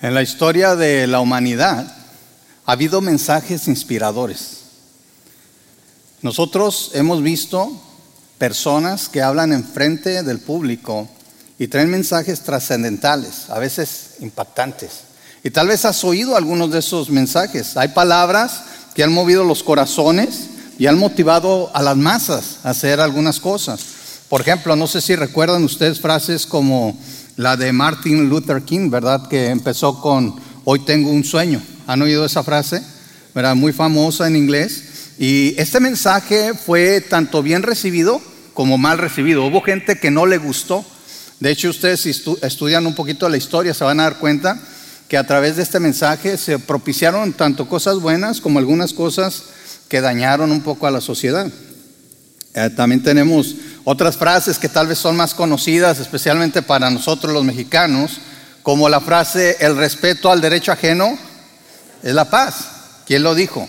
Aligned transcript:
En 0.00 0.14
la 0.14 0.22
historia 0.22 0.76
de 0.76 1.08
la 1.08 1.18
humanidad 1.18 1.92
ha 2.66 2.72
habido 2.72 3.00
mensajes 3.00 3.66
inspiradores. 3.66 4.58
Nosotros 6.22 6.92
hemos 6.94 7.20
visto 7.20 7.72
personas 8.38 9.08
que 9.08 9.22
hablan 9.22 9.52
en 9.52 9.64
frente 9.64 10.22
del 10.22 10.38
público 10.38 11.08
y 11.58 11.66
traen 11.66 11.90
mensajes 11.90 12.42
trascendentales, 12.42 13.50
a 13.50 13.58
veces 13.58 14.14
impactantes. 14.20 15.00
Y 15.42 15.50
tal 15.50 15.66
vez 15.66 15.84
has 15.84 16.04
oído 16.04 16.36
algunos 16.36 16.70
de 16.70 16.78
esos 16.78 17.10
mensajes. 17.10 17.76
Hay 17.76 17.88
palabras 17.88 18.62
que 18.94 19.02
han 19.02 19.12
movido 19.12 19.42
los 19.42 19.64
corazones 19.64 20.46
y 20.78 20.86
han 20.86 20.96
motivado 20.98 21.72
a 21.74 21.82
las 21.82 21.96
masas 21.96 22.58
a 22.62 22.70
hacer 22.70 23.00
algunas 23.00 23.40
cosas. 23.40 23.80
Por 24.28 24.42
ejemplo, 24.42 24.76
no 24.76 24.86
sé 24.86 25.00
si 25.00 25.16
recuerdan 25.16 25.64
ustedes 25.64 26.00
frases 26.00 26.46
como 26.46 26.96
la 27.38 27.56
de 27.56 27.72
Martin 27.72 28.28
Luther 28.28 28.62
King, 28.62 28.90
¿verdad? 28.90 29.28
Que 29.28 29.46
empezó 29.46 30.00
con 30.00 30.34
Hoy 30.64 30.80
tengo 30.80 31.10
un 31.10 31.24
sueño. 31.24 31.62
¿Han 31.86 32.02
oído 32.02 32.26
esa 32.26 32.42
frase? 32.42 32.82
¿Verdad? 33.32 33.54
Muy 33.54 33.72
famosa 33.72 34.26
en 34.26 34.34
inglés. 34.34 35.12
Y 35.18 35.54
este 35.56 35.78
mensaje 35.78 36.52
fue 36.52 37.00
tanto 37.00 37.40
bien 37.42 37.62
recibido 37.62 38.20
como 38.54 38.76
mal 38.76 38.98
recibido. 38.98 39.46
Hubo 39.46 39.62
gente 39.62 40.00
que 40.00 40.10
no 40.10 40.26
le 40.26 40.36
gustó. 40.38 40.84
De 41.38 41.52
hecho, 41.52 41.70
ustedes 41.70 42.00
si 42.00 42.10
estudian 42.10 42.86
un 42.86 42.96
poquito 42.96 43.28
la 43.28 43.36
historia 43.36 43.72
se 43.72 43.84
van 43.84 44.00
a 44.00 44.02
dar 44.02 44.18
cuenta 44.18 44.60
que 45.06 45.16
a 45.16 45.24
través 45.24 45.56
de 45.56 45.62
este 45.62 45.78
mensaje 45.78 46.36
se 46.36 46.58
propiciaron 46.58 47.32
tanto 47.32 47.68
cosas 47.68 48.00
buenas 48.00 48.40
como 48.40 48.58
algunas 48.58 48.92
cosas 48.92 49.44
que 49.88 50.00
dañaron 50.00 50.50
un 50.50 50.60
poco 50.60 50.88
a 50.88 50.90
la 50.90 51.00
sociedad. 51.00 51.48
Eh, 52.54 52.70
también 52.70 53.02
tenemos 53.02 53.54
otras 53.84 54.16
frases 54.16 54.58
que 54.58 54.68
tal 54.68 54.86
vez 54.86 54.98
son 54.98 55.16
más 55.16 55.34
conocidas, 55.34 56.00
especialmente 56.00 56.62
para 56.62 56.90
nosotros 56.90 57.32
los 57.32 57.44
mexicanos, 57.44 58.18
como 58.62 58.88
la 58.88 59.00
frase, 59.00 59.56
el 59.60 59.76
respeto 59.76 60.30
al 60.30 60.40
derecho 60.40 60.72
ajeno 60.72 61.16
es 62.02 62.14
la 62.14 62.28
paz. 62.28 62.54
¿Quién 63.06 63.22
lo 63.22 63.34
dijo? 63.34 63.68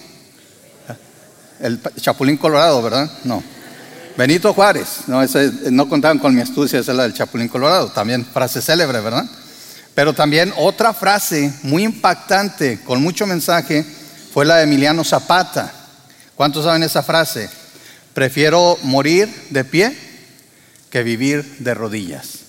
El 1.60 1.80
Chapulín 2.00 2.38
Colorado, 2.38 2.82
¿verdad? 2.82 3.10
No. 3.24 3.44
Benito 4.18 4.54
Juárez, 4.54 5.08
no, 5.08 5.22
no 5.72 5.88
contaban 5.88 6.20
con 6.20 6.36
mi 6.36 6.42
astucia, 6.42 6.80
esa 6.80 6.92
es 6.92 6.98
la 6.98 7.04
del 7.04 7.14
Chapulín 7.14 7.48
Colorado, 7.48 7.90
también 7.90 8.26
frase 8.26 8.62
célebre, 8.62 9.00
¿verdad? 9.00 9.26
Pero 9.96 10.14
también 10.14 10.54
otra 10.58 10.94
frase 10.94 11.54
muy 11.64 11.84
impactante, 11.84 12.82
con 12.84 13.02
mucho 13.02 13.26
mensaje, 13.26 13.86
fue 14.34 14.46
la 14.46 14.58
de 14.58 14.64
Emiliano 14.64 15.04
Zapata. 15.04 15.72
¿Cuántos 16.36 16.66
saben 16.66 16.84
esa 16.84 17.04
frase? 17.04 17.50
Prefiero 18.20 18.78
morir 18.84 19.34
de 19.50 19.64
pie 19.64 19.96
que 20.90 21.04
vivir 21.04 21.56
de 21.60 21.74
rodillas. 21.74 22.40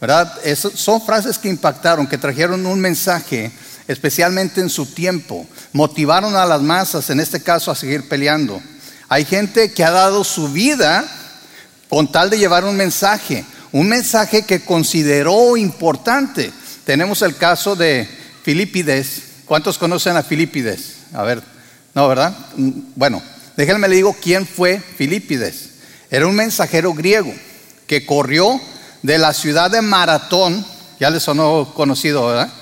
¿Verdad? 0.00 0.32
son 0.56 1.02
frases 1.02 1.36
que 1.36 1.50
impactaron, 1.50 2.06
que 2.06 2.16
trajeron 2.16 2.64
un 2.64 2.80
mensaje, 2.80 3.52
especialmente 3.86 4.62
en 4.62 4.70
su 4.70 4.86
tiempo. 4.86 5.46
Motivaron 5.74 6.34
a 6.34 6.46
las 6.46 6.62
masas, 6.62 7.10
en 7.10 7.20
este 7.20 7.42
caso, 7.42 7.70
a 7.70 7.74
seguir 7.74 8.08
peleando. 8.08 8.58
Hay 9.10 9.26
gente 9.26 9.70
que 9.70 9.84
ha 9.84 9.90
dado 9.90 10.24
su 10.24 10.48
vida 10.48 11.06
con 11.90 12.10
tal 12.10 12.30
de 12.30 12.38
llevar 12.38 12.64
un 12.64 12.78
mensaje, 12.78 13.44
un 13.70 13.86
mensaje 13.86 14.46
que 14.46 14.64
consideró 14.64 15.58
importante. 15.58 16.50
Tenemos 16.86 17.20
el 17.20 17.36
caso 17.36 17.76
de 17.76 18.08
Filipides. 18.44 19.24
¿Cuántos 19.44 19.76
conocen 19.76 20.16
a 20.16 20.22
Filipides? 20.22 21.00
A 21.12 21.22
ver, 21.22 21.42
no, 21.92 22.08
¿verdad? 22.08 22.34
Bueno, 22.96 23.22
déjenme 23.58 23.88
le 23.88 23.96
digo 23.96 24.16
quién 24.22 24.46
fue 24.46 24.78
Filipides. 24.78 25.70
Era 26.10 26.28
un 26.28 26.36
mensajero 26.36 26.94
griego 26.94 27.34
que 27.88 28.06
corrió 28.06 28.60
de 29.02 29.18
la 29.18 29.34
ciudad 29.34 29.68
de 29.68 29.82
Maratón, 29.82 30.64
ya 31.00 31.10
les 31.10 31.24
sonó 31.24 31.74
conocido, 31.74 32.28
¿verdad? 32.28 32.52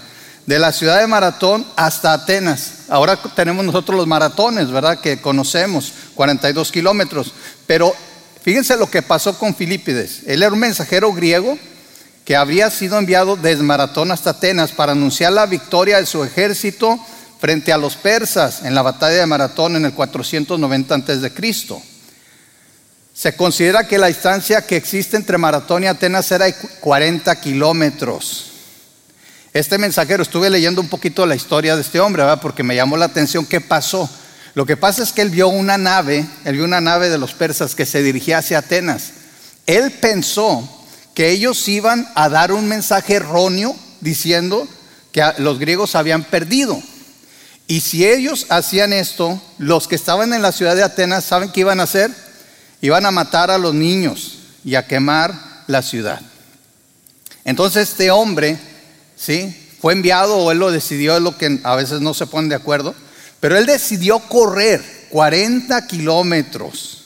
De 0.46 0.58
la 0.58 0.72
ciudad 0.72 1.00
de 1.00 1.06
Maratón 1.06 1.66
hasta 1.76 2.14
Atenas. 2.14 2.84
Ahora 2.88 3.18
tenemos 3.34 3.62
nosotros 3.62 3.94
los 3.94 4.06
maratones, 4.06 4.70
¿verdad? 4.70 4.98
Que 4.98 5.20
conocemos, 5.20 5.92
42 6.14 6.72
kilómetros. 6.72 7.34
Pero 7.66 7.94
fíjense 8.40 8.74
lo 8.78 8.90
que 8.90 9.02
pasó 9.02 9.38
con 9.38 9.54
Filipides. 9.54 10.22
Él 10.26 10.42
era 10.42 10.52
un 10.52 10.58
mensajero 10.58 11.12
griego 11.12 11.58
que 12.24 12.36
habría 12.36 12.70
sido 12.70 12.98
enviado 12.98 13.36
desde 13.36 13.62
Maratón 13.62 14.12
hasta 14.12 14.30
Atenas 14.30 14.72
para 14.72 14.92
anunciar 14.92 15.34
la 15.34 15.44
victoria 15.44 15.98
de 15.98 16.06
su 16.06 16.24
ejército 16.24 16.98
frente 17.38 17.72
a 17.72 17.78
los 17.78 17.96
persas 17.96 18.62
en 18.62 18.74
la 18.74 18.82
batalla 18.82 19.18
de 19.18 19.26
Maratón 19.26 19.76
en 19.76 19.84
el 19.84 19.92
490 19.92 20.94
a.C. 20.94 21.32
Se 23.14 23.36
considera 23.36 23.88
que 23.88 23.98
la 23.98 24.08
distancia 24.08 24.66
que 24.66 24.76
existe 24.76 25.16
entre 25.16 25.38
Maratón 25.38 25.84
y 25.84 25.86
Atenas 25.86 26.30
era 26.32 26.46
de 26.46 26.54
40 26.80 27.40
kilómetros. 27.40 28.52
Este 29.54 29.78
mensajero, 29.78 30.22
estuve 30.22 30.50
leyendo 30.50 30.82
un 30.82 30.88
poquito 30.88 31.24
la 31.24 31.34
historia 31.34 31.76
de 31.76 31.80
este 31.80 31.98
hombre, 31.98 32.22
¿verdad? 32.22 32.42
porque 32.42 32.62
me 32.62 32.76
llamó 32.76 32.98
la 32.98 33.06
atención 33.06 33.46
qué 33.46 33.62
pasó. 33.62 34.08
Lo 34.52 34.66
que 34.66 34.76
pasa 34.76 35.02
es 35.02 35.12
que 35.12 35.22
él 35.22 35.30
vio 35.30 35.48
una 35.48 35.78
nave, 35.78 36.26
él 36.44 36.56
vio 36.56 36.64
una 36.64 36.80
nave 36.82 37.08
de 37.08 37.16
los 37.16 37.32
persas 37.32 37.74
que 37.74 37.86
se 37.86 38.02
dirigía 38.02 38.38
hacia 38.38 38.58
Atenas. 38.58 39.12
Él 39.66 39.92
pensó 39.92 40.68
que 41.14 41.30
ellos 41.30 41.66
iban 41.68 42.06
a 42.14 42.28
dar 42.28 42.52
un 42.52 42.68
mensaje 42.68 43.14
erróneo 43.14 43.74
diciendo 44.02 44.68
que 45.10 45.22
los 45.38 45.58
griegos 45.58 45.94
habían 45.94 46.24
perdido. 46.24 46.78
Y 47.66 47.80
si 47.80 48.06
ellos 48.06 48.46
hacían 48.48 48.92
esto, 48.92 49.40
los 49.58 49.88
que 49.88 49.96
estaban 49.96 50.32
en 50.32 50.42
la 50.42 50.52
ciudad 50.52 50.76
de 50.76 50.84
Atenas, 50.84 51.24
¿saben 51.24 51.50
qué 51.50 51.60
iban 51.60 51.80
a 51.80 51.84
hacer? 51.84 52.10
Iban 52.80 53.06
a 53.06 53.10
matar 53.10 53.50
a 53.50 53.58
los 53.58 53.74
niños 53.74 54.38
y 54.64 54.76
a 54.76 54.86
quemar 54.86 55.34
la 55.66 55.82
ciudad. 55.82 56.20
Entonces 57.44 57.90
este 57.90 58.10
hombre, 58.10 58.58
¿sí? 59.16 59.54
Fue 59.80 59.92
enviado 59.92 60.36
o 60.36 60.50
él 60.52 60.58
lo 60.58 60.70
decidió, 60.70 61.16
es 61.16 61.22
lo 61.22 61.36
que 61.36 61.60
a 61.62 61.76
veces 61.76 62.00
no 62.00 62.14
se 62.14 62.26
ponen 62.26 62.48
de 62.48 62.56
acuerdo, 62.56 62.94
pero 63.40 63.56
él 63.56 63.66
decidió 63.66 64.18
correr 64.20 64.82
40 65.10 65.86
kilómetros 65.86 67.04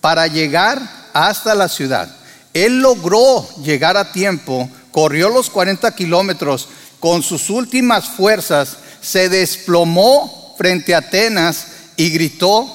para 0.00 0.26
llegar 0.26 0.80
hasta 1.12 1.54
la 1.54 1.68
ciudad. 1.68 2.14
Él 2.54 2.80
logró 2.80 3.46
llegar 3.62 3.96
a 3.96 4.12
tiempo, 4.12 4.68
corrió 4.90 5.28
los 5.28 5.50
40 5.50 5.94
kilómetros 5.94 6.68
con 6.98 7.22
sus 7.22 7.50
últimas 7.50 8.08
fuerzas, 8.08 8.78
se 9.08 9.30
desplomó 9.30 10.54
frente 10.58 10.94
a 10.94 10.98
Atenas 10.98 11.68
y 11.96 12.10
gritó, 12.10 12.68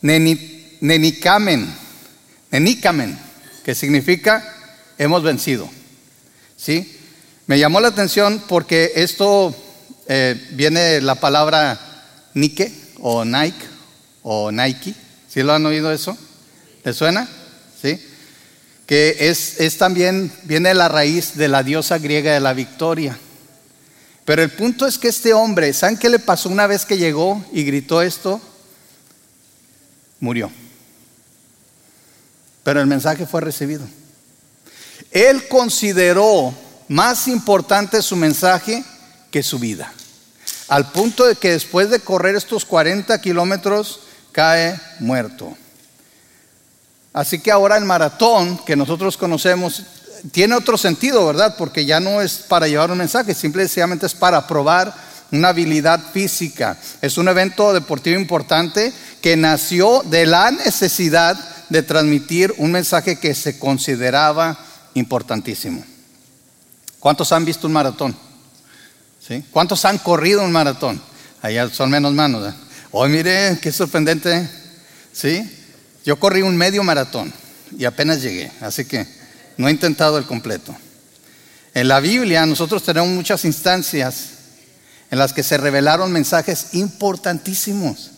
Nenikamen, 0.00 1.72
Nenikamen, 2.50 3.16
que 3.64 3.72
significa 3.76 4.42
hemos 4.98 5.22
vencido. 5.22 5.70
¿Sí? 6.56 6.98
Me 7.46 7.60
llamó 7.60 7.80
la 7.80 7.88
atención 7.88 8.42
porque 8.48 8.90
esto 8.96 9.54
eh, 10.08 10.48
viene 10.50 11.00
la 11.00 11.14
palabra 11.14 11.78
Nike 12.34 12.72
o 12.98 13.24
Nike 13.24 13.66
o 14.22 14.50
Nike. 14.50 14.94
¿Sí 15.28 15.44
lo 15.44 15.52
han 15.52 15.64
oído 15.64 15.92
eso? 15.92 16.18
¿Le 16.82 16.92
suena? 16.92 17.28
¿Sí? 17.80 18.00
Que 18.84 19.16
es, 19.20 19.60
es 19.60 19.78
también, 19.78 20.32
viene 20.42 20.74
la 20.74 20.88
raíz 20.88 21.36
de 21.36 21.46
la 21.46 21.62
diosa 21.62 21.98
griega 21.98 22.32
de 22.34 22.40
la 22.40 22.52
victoria. 22.52 23.16
Pero 24.24 24.42
el 24.42 24.50
punto 24.50 24.86
es 24.86 24.98
que 24.98 25.08
este 25.08 25.32
hombre, 25.32 25.72
¿saben 25.72 25.96
qué 25.96 26.08
le 26.08 26.18
pasó 26.18 26.48
una 26.48 26.66
vez 26.66 26.86
que 26.86 26.98
llegó 26.98 27.44
y 27.52 27.64
gritó 27.64 28.02
esto? 28.02 28.40
Murió 30.20 30.50
pero 32.62 32.80
el 32.80 32.86
mensaje 32.86 33.26
fue 33.26 33.40
recibido. 33.40 33.86
Él 35.10 35.48
consideró 35.48 36.54
más 36.88 37.28
importante 37.28 38.02
su 38.02 38.16
mensaje 38.16 38.84
que 39.30 39.42
su 39.42 39.58
vida, 39.58 39.92
al 40.68 40.90
punto 40.92 41.26
de 41.26 41.36
que 41.36 41.50
después 41.50 41.90
de 41.90 42.00
correr 42.00 42.34
estos 42.34 42.64
40 42.64 43.20
kilómetros 43.20 44.00
cae 44.30 44.78
muerto. 45.00 45.56
Así 47.12 47.40
que 47.40 47.50
ahora 47.50 47.76
el 47.76 47.84
maratón 47.84 48.58
que 48.64 48.76
nosotros 48.76 49.16
conocemos 49.16 49.82
tiene 50.30 50.54
otro 50.54 50.78
sentido, 50.78 51.26
¿verdad? 51.26 51.56
Porque 51.58 51.84
ya 51.84 51.98
no 51.98 52.20
es 52.22 52.34
para 52.34 52.68
llevar 52.68 52.90
un 52.90 52.98
mensaje, 52.98 53.34
simplemente 53.34 54.06
es 54.06 54.14
para 54.14 54.46
probar 54.46 54.94
una 55.32 55.48
habilidad 55.48 56.00
física. 56.12 56.78
Es 57.00 57.18
un 57.18 57.26
evento 57.28 57.72
deportivo 57.72 58.20
importante 58.20 58.92
que 59.20 59.36
nació 59.36 60.02
de 60.04 60.26
la 60.26 60.50
necesidad 60.50 61.36
de 61.68 61.82
transmitir 61.82 62.54
un 62.58 62.70
mensaje 62.70 63.18
que 63.18 63.34
se 63.34 63.58
consideraba 63.58 64.58
importantísimo. 64.94 65.82
¿Cuántos 67.00 67.32
han 67.32 67.44
visto 67.44 67.66
un 67.66 67.72
maratón? 67.72 68.16
¿Cuántos 69.50 69.84
han 69.84 69.98
corrido 69.98 70.44
un 70.44 70.52
maratón? 70.52 71.00
Allá 71.40 71.68
son 71.70 71.90
menos 71.90 72.12
manos. 72.12 72.54
Hoy 72.90 73.10
mire, 73.10 73.58
qué 73.62 73.72
sorprendente. 73.72 74.48
¿Sí? 75.12 75.50
Yo 76.04 76.18
corrí 76.18 76.42
un 76.42 76.56
medio 76.56 76.82
maratón 76.82 77.32
y 77.76 77.84
apenas 77.84 78.20
llegué, 78.20 78.50
así 78.60 78.84
que 78.84 79.06
no 79.56 79.68
he 79.68 79.72
intentado 79.72 80.18
el 80.18 80.24
completo. 80.24 80.74
En 81.74 81.88
la 81.88 82.00
Biblia 82.00 82.44
nosotros 82.46 82.82
tenemos 82.82 83.10
muchas 83.10 83.44
instancias 83.44 84.30
en 85.10 85.18
las 85.18 85.32
que 85.32 85.42
se 85.42 85.58
revelaron 85.58 86.12
mensajes 86.12 86.68
importantísimos. 86.72 88.10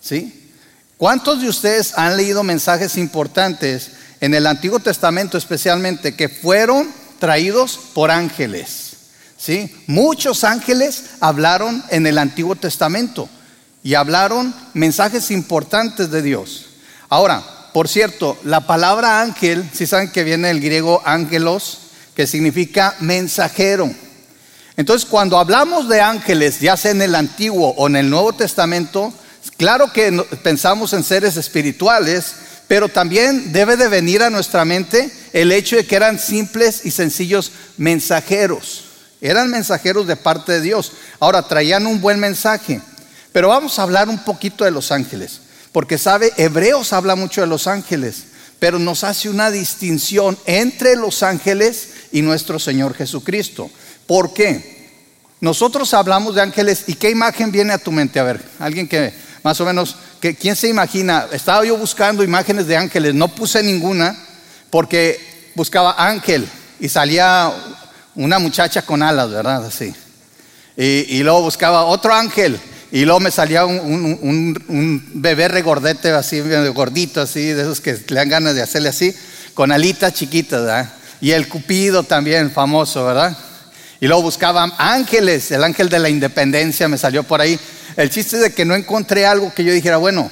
¿Sí? 0.00 0.50
¿Cuántos 0.96 1.40
de 1.40 1.48
ustedes 1.48 1.96
han 1.96 2.16
leído 2.16 2.42
mensajes 2.42 2.96
importantes 2.96 3.90
en 4.20 4.34
el 4.34 4.46
Antiguo 4.46 4.78
Testamento 4.78 5.38
especialmente 5.38 6.14
que 6.14 6.28
fueron 6.28 6.88
traídos 7.18 7.78
por 7.94 8.10
ángeles? 8.10 8.92
¿sí? 9.36 9.74
Muchos 9.86 10.44
ángeles 10.44 11.04
hablaron 11.20 11.84
en 11.90 12.06
el 12.06 12.18
Antiguo 12.18 12.56
Testamento 12.56 13.28
y 13.82 13.94
hablaron 13.94 14.54
mensajes 14.72 15.30
importantes 15.30 16.10
de 16.10 16.22
Dios. 16.22 16.66
Ahora, 17.08 17.44
por 17.74 17.88
cierto, 17.88 18.38
la 18.44 18.68
palabra 18.68 19.20
ángel, 19.20 19.68
si 19.72 19.88
saben 19.88 20.12
que 20.12 20.22
viene 20.22 20.46
del 20.46 20.60
griego 20.60 21.02
ángelos, 21.04 21.80
que 22.14 22.28
significa 22.28 22.94
mensajero. 23.00 23.90
Entonces, 24.76 25.08
cuando 25.10 25.40
hablamos 25.40 25.88
de 25.88 26.00
ángeles, 26.00 26.60
ya 26.60 26.76
sea 26.76 26.92
en 26.92 27.02
el 27.02 27.16
Antiguo 27.16 27.74
o 27.76 27.88
en 27.88 27.96
el 27.96 28.08
Nuevo 28.08 28.32
Testamento, 28.32 29.12
claro 29.56 29.92
que 29.92 30.12
pensamos 30.44 30.92
en 30.92 31.02
seres 31.02 31.36
espirituales, 31.36 32.36
pero 32.68 32.88
también 32.88 33.52
debe 33.52 33.76
de 33.76 33.88
venir 33.88 34.22
a 34.22 34.30
nuestra 34.30 34.64
mente 34.64 35.10
el 35.32 35.50
hecho 35.50 35.74
de 35.74 35.84
que 35.84 35.96
eran 35.96 36.20
simples 36.20 36.82
y 36.84 36.92
sencillos 36.92 37.50
mensajeros. 37.76 38.84
Eran 39.20 39.50
mensajeros 39.50 40.06
de 40.06 40.14
parte 40.14 40.52
de 40.52 40.60
Dios. 40.60 40.92
Ahora, 41.18 41.42
traían 41.42 41.88
un 41.88 42.00
buen 42.00 42.20
mensaje. 42.20 42.80
Pero 43.32 43.48
vamos 43.48 43.80
a 43.80 43.82
hablar 43.82 44.08
un 44.08 44.22
poquito 44.22 44.64
de 44.64 44.70
los 44.70 44.92
ángeles, 44.92 45.40
porque 45.74 45.98
sabe, 45.98 46.32
Hebreos 46.36 46.92
habla 46.92 47.16
mucho 47.16 47.40
de 47.40 47.48
los 47.48 47.66
ángeles, 47.66 48.26
pero 48.60 48.78
nos 48.78 49.02
hace 49.02 49.28
una 49.28 49.50
distinción 49.50 50.38
entre 50.46 50.94
los 50.94 51.24
ángeles 51.24 51.88
y 52.12 52.22
nuestro 52.22 52.60
Señor 52.60 52.94
Jesucristo. 52.94 53.68
¿Por 54.06 54.32
qué? 54.32 54.86
Nosotros 55.40 55.92
hablamos 55.92 56.36
de 56.36 56.42
ángeles 56.42 56.84
y 56.86 56.94
qué 56.94 57.10
imagen 57.10 57.50
viene 57.50 57.72
a 57.72 57.78
tu 57.78 57.90
mente? 57.90 58.20
A 58.20 58.22
ver, 58.22 58.40
alguien 58.60 58.86
que 58.86 59.12
más 59.42 59.60
o 59.60 59.64
menos, 59.64 59.96
que, 60.20 60.36
¿quién 60.36 60.54
se 60.54 60.68
imagina? 60.68 61.26
Estaba 61.32 61.64
yo 61.64 61.76
buscando 61.76 62.22
imágenes 62.22 62.68
de 62.68 62.76
ángeles, 62.76 63.12
no 63.12 63.26
puse 63.26 63.60
ninguna 63.60 64.16
porque 64.70 65.50
buscaba 65.56 65.96
ángel 65.98 66.48
y 66.78 66.88
salía 66.88 67.52
una 68.14 68.38
muchacha 68.38 68.82
con 68.82 69.02
alas, 69.02 69.28
¿verdad? 69.28 69.66
Así. 69.66 69.92
Y, 70.76 71.16
y 71.16 71.24
luego 71.24 71.42
buscaba 71.42 71.84
otro 71.86 72.14
ángel 72.14 72.60
y 72.94 73.04
luego 73.04 73.18
me 73.18 73.32
salía 73.32 73.66
un, 73.66 75.02
bebé 75.14 75.48
regordete, 75.48 76.10
así, 76.10 76.40
gordito, 76.72 77.22
así, 77.22 77.46
de 77.46 77.62
esos 77.62 77.80
que 77.80 77.94
le 77.94 78.14
dan 78.14 78.28
ganas 78.28 78.54
de 78.54 78.62
hacerle 78.62 78.88
así, 78.88 79.12
con 79.52 79.72
alitas 79.72 80.14
chiquitas, 80.14 80.60
¿verdad? 80.60 80.92
Y 81.20 81.32
el 81.32 81.48
cupido 81.48 82.04
también, 82.04 82.52
famoso, 82.52 83.04
¿verdad? 83.04 83.36
Y 84.00 84.06
luego 84.06 84.22
buscaba 84.22 84.72
ángeles, 84.78 85.50
el 85.50 85.64
ángel 85.64 85.88
de 85.88 85.98
la 85.98 86.08
independencia 86.08 86.86
me 86.86 86.96
salió 86.96 87.24
por 87.24 87.40
ahí. 87.40 87.58
El 87.96 88.10
chiste 88.10 88.36
es 88.36 88.42
de 88.42 88.52
que 88.52 88.64
no 88.64 88.76
encontré 88.76 89.26
algo 89.26 89.52
que 89.52 89.64
yo 89.64 89.72
dijera, 89.72 89.96
bueno, 89.96 90.30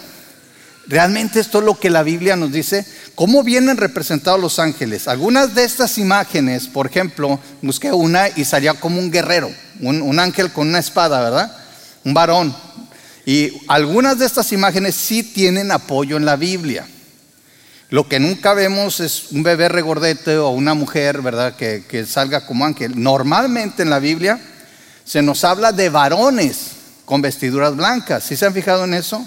realmente 0.87 1.41
esto 1.41 1.59
es 1.59 1.65
lo 1.65 1.81
que 1.81 1.91
la 1.91 2.05
Biblia 2.05 2.37
nos 2.37 2.53
dice. 2.53 2.87
¿Cómo 3.17 3.43
vienen 3.43 3.77
representados 3.77 4.39
los 4.39 4.61
ángeles? 4.61 5.09
Algunas 5.09 5.57
de 5.57 5.65
estas 5.65 5.99
imágenes, 5.99 6.69
por 6.69 6.87
ejemplo, 6.87 7.41
busqué 7.61 7.91
una 7.91 8.29
y 8.29 8.45
salía 8.45 8.75
como 8.75 9.01
un 9.01 9.11
guerrero, 9.11 9.51
un 9.81 10.21
ángel 10.21 10.53
con 10.53 10.69
una 10.69 10.79
espada, 10.79 11.21
¿verdad? 11.23 11.62
Un 12.05 12.15
varón. 12.15 12.55
Y 13.25 13.53
algunas 13.69 14.19
de 14.19 14.27
estas 14.27 14.53
imágenes 14.53 14.95
sí 14.97 15.23
tienen 15.23 15.71
apoyo 15.71 16.17
en 16.17 16.25
la 16.25 16.37
Biblia. 16.37 16.87
Lo 17.91 18.09
que 18.09 18.19
nunca 18.19 18.55
vemos 18.55 19.01
es 19.01 19.33
un 19.33 19.43
bebé 19.43 19.69
regordete 19.69 20.39
o 20.39 20.49
una 20.49 20.75
mujer, 20.75 21.21
¿verdad?, 21.21 21.55
que, 21.57 22.07
salga 22.07 22.47
como 22.47 22.65
ángel. 22.65 23.01
Normalmente 23.01 23.83
en 23.83 23.91
la 23.91 23.99
Biblia 23.99 24.41
se 25.05 25.23
nos 25.23 25.45
habla 25.45 25.73
de 25.73 25.91
varones 25.91 26.71
con 27.05 27.21
vestiduras 27.21 27.77
blancas. 27.77 28.25
¿Sí 28.25 28.35
se 28.35 28.47
han 28.47 28.55
fijado 28.55 28.85
en 28.85 28.95
eso? 28.95 29.25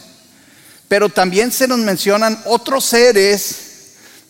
Pero 0.87 1.09
también 1.09 1.51
se 1.51 1.67
nos 1.67 1.77
mencionan 1.77 2.39
otros 2.45 2.85
seres 2.85 3.57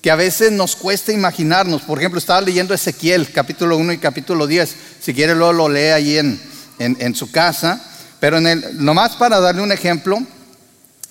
que 0.01 0.11
a 0.11 0.15
veces 0.15 0.51
nos 0.51 0.75
cuesta 0.75 1.11
imaginarnos. 1.13 1.81
Por 1.83 1.97
ejemplo, 1.97 2.19
estaba 2.19 2.41
leyendo 2.41 2.73
Ezequiel, 2.73 3.31
capítulo 3.31 3.77
1 3.77 3.93
y 3.93 3.97
capítulo 3.97 4.45
10. 4.45 4.75
Si 4.99 5.13
quiere, 5.13 5.33
luego 5.33 5.53
lo 5.53 5.69
lee 5.69 5.91
ahí 5.91 6.17
en, 6.17 6.39
en 6.77 7.15
su 7.15 7.31
casa. 7.31 7.81
Pero 8.19 8.37
en 8.37 8.47
el, 8.47 8.83
nomás 8.83 9.15
para 9.15 9.39
darle 9.39 9.61
un 9.61 9.71
ejemplo, 9.71 10.19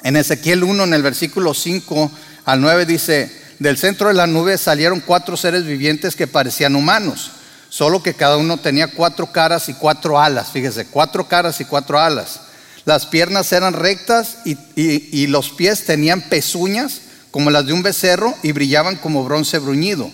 en 0.02 0.16
Ezequiel 0.16 0.64
1, 0.64 0.84
en 0.84 0.94
el 0.94 1.02
versículo 1.02 1.54
5 1.54 2.10
al 2.44 2.60
9 2.60 2.86
dice, 2.86 3.30
del 3.58 3.78
centro 3.78 4.08
de 4.08 4.14
la 4.14 4.26
nube 4.26 4.58
salieron 4.58 5.00
cuatro 5.00 5.36
seres 5.36 5.64
vivientes 5.64 6.16
que 6.16 6.26
parecían 6.26 6.76
humanos, 6.76 7.30
solo 7.68 8.02
que 8.02 8.14
cada 8.14 8.36
uno 8.36 8.58
tenía 8.58 8.88
cuatro 8.88 9.32
caras 9.32 9.68
y 9.68 9.74
cuatro 9.74 10.20
alas, 10.20 10.50
fíjese, 10.52 10.86
cuatro 10.86 11.26
caras 11.26 11.60
y 11.60 11.64
cuatro 11.64 11.98
alas. 11.98 12.40
Las 12.84 13.06
piernas 13.06 13.50
eran 13.52 13.72
rectas 13.72 14.38
y, 14.44 14.58
y 14.76 15.26
los 15.26 15.50
pies 15.50 15.86
tenían 15.86 16.20
pezuñas 16.20 17.00
como 17.30 17.50
las 17.50 17.66
de 17.66 17.72
un 17.72 17.82
becerro 17.82 18.34
y 18.42 18.52
brillaban 18.52 18.96
como 18.96 19.24
bronce 19.24 19.58
bruñido. 19.58 20.10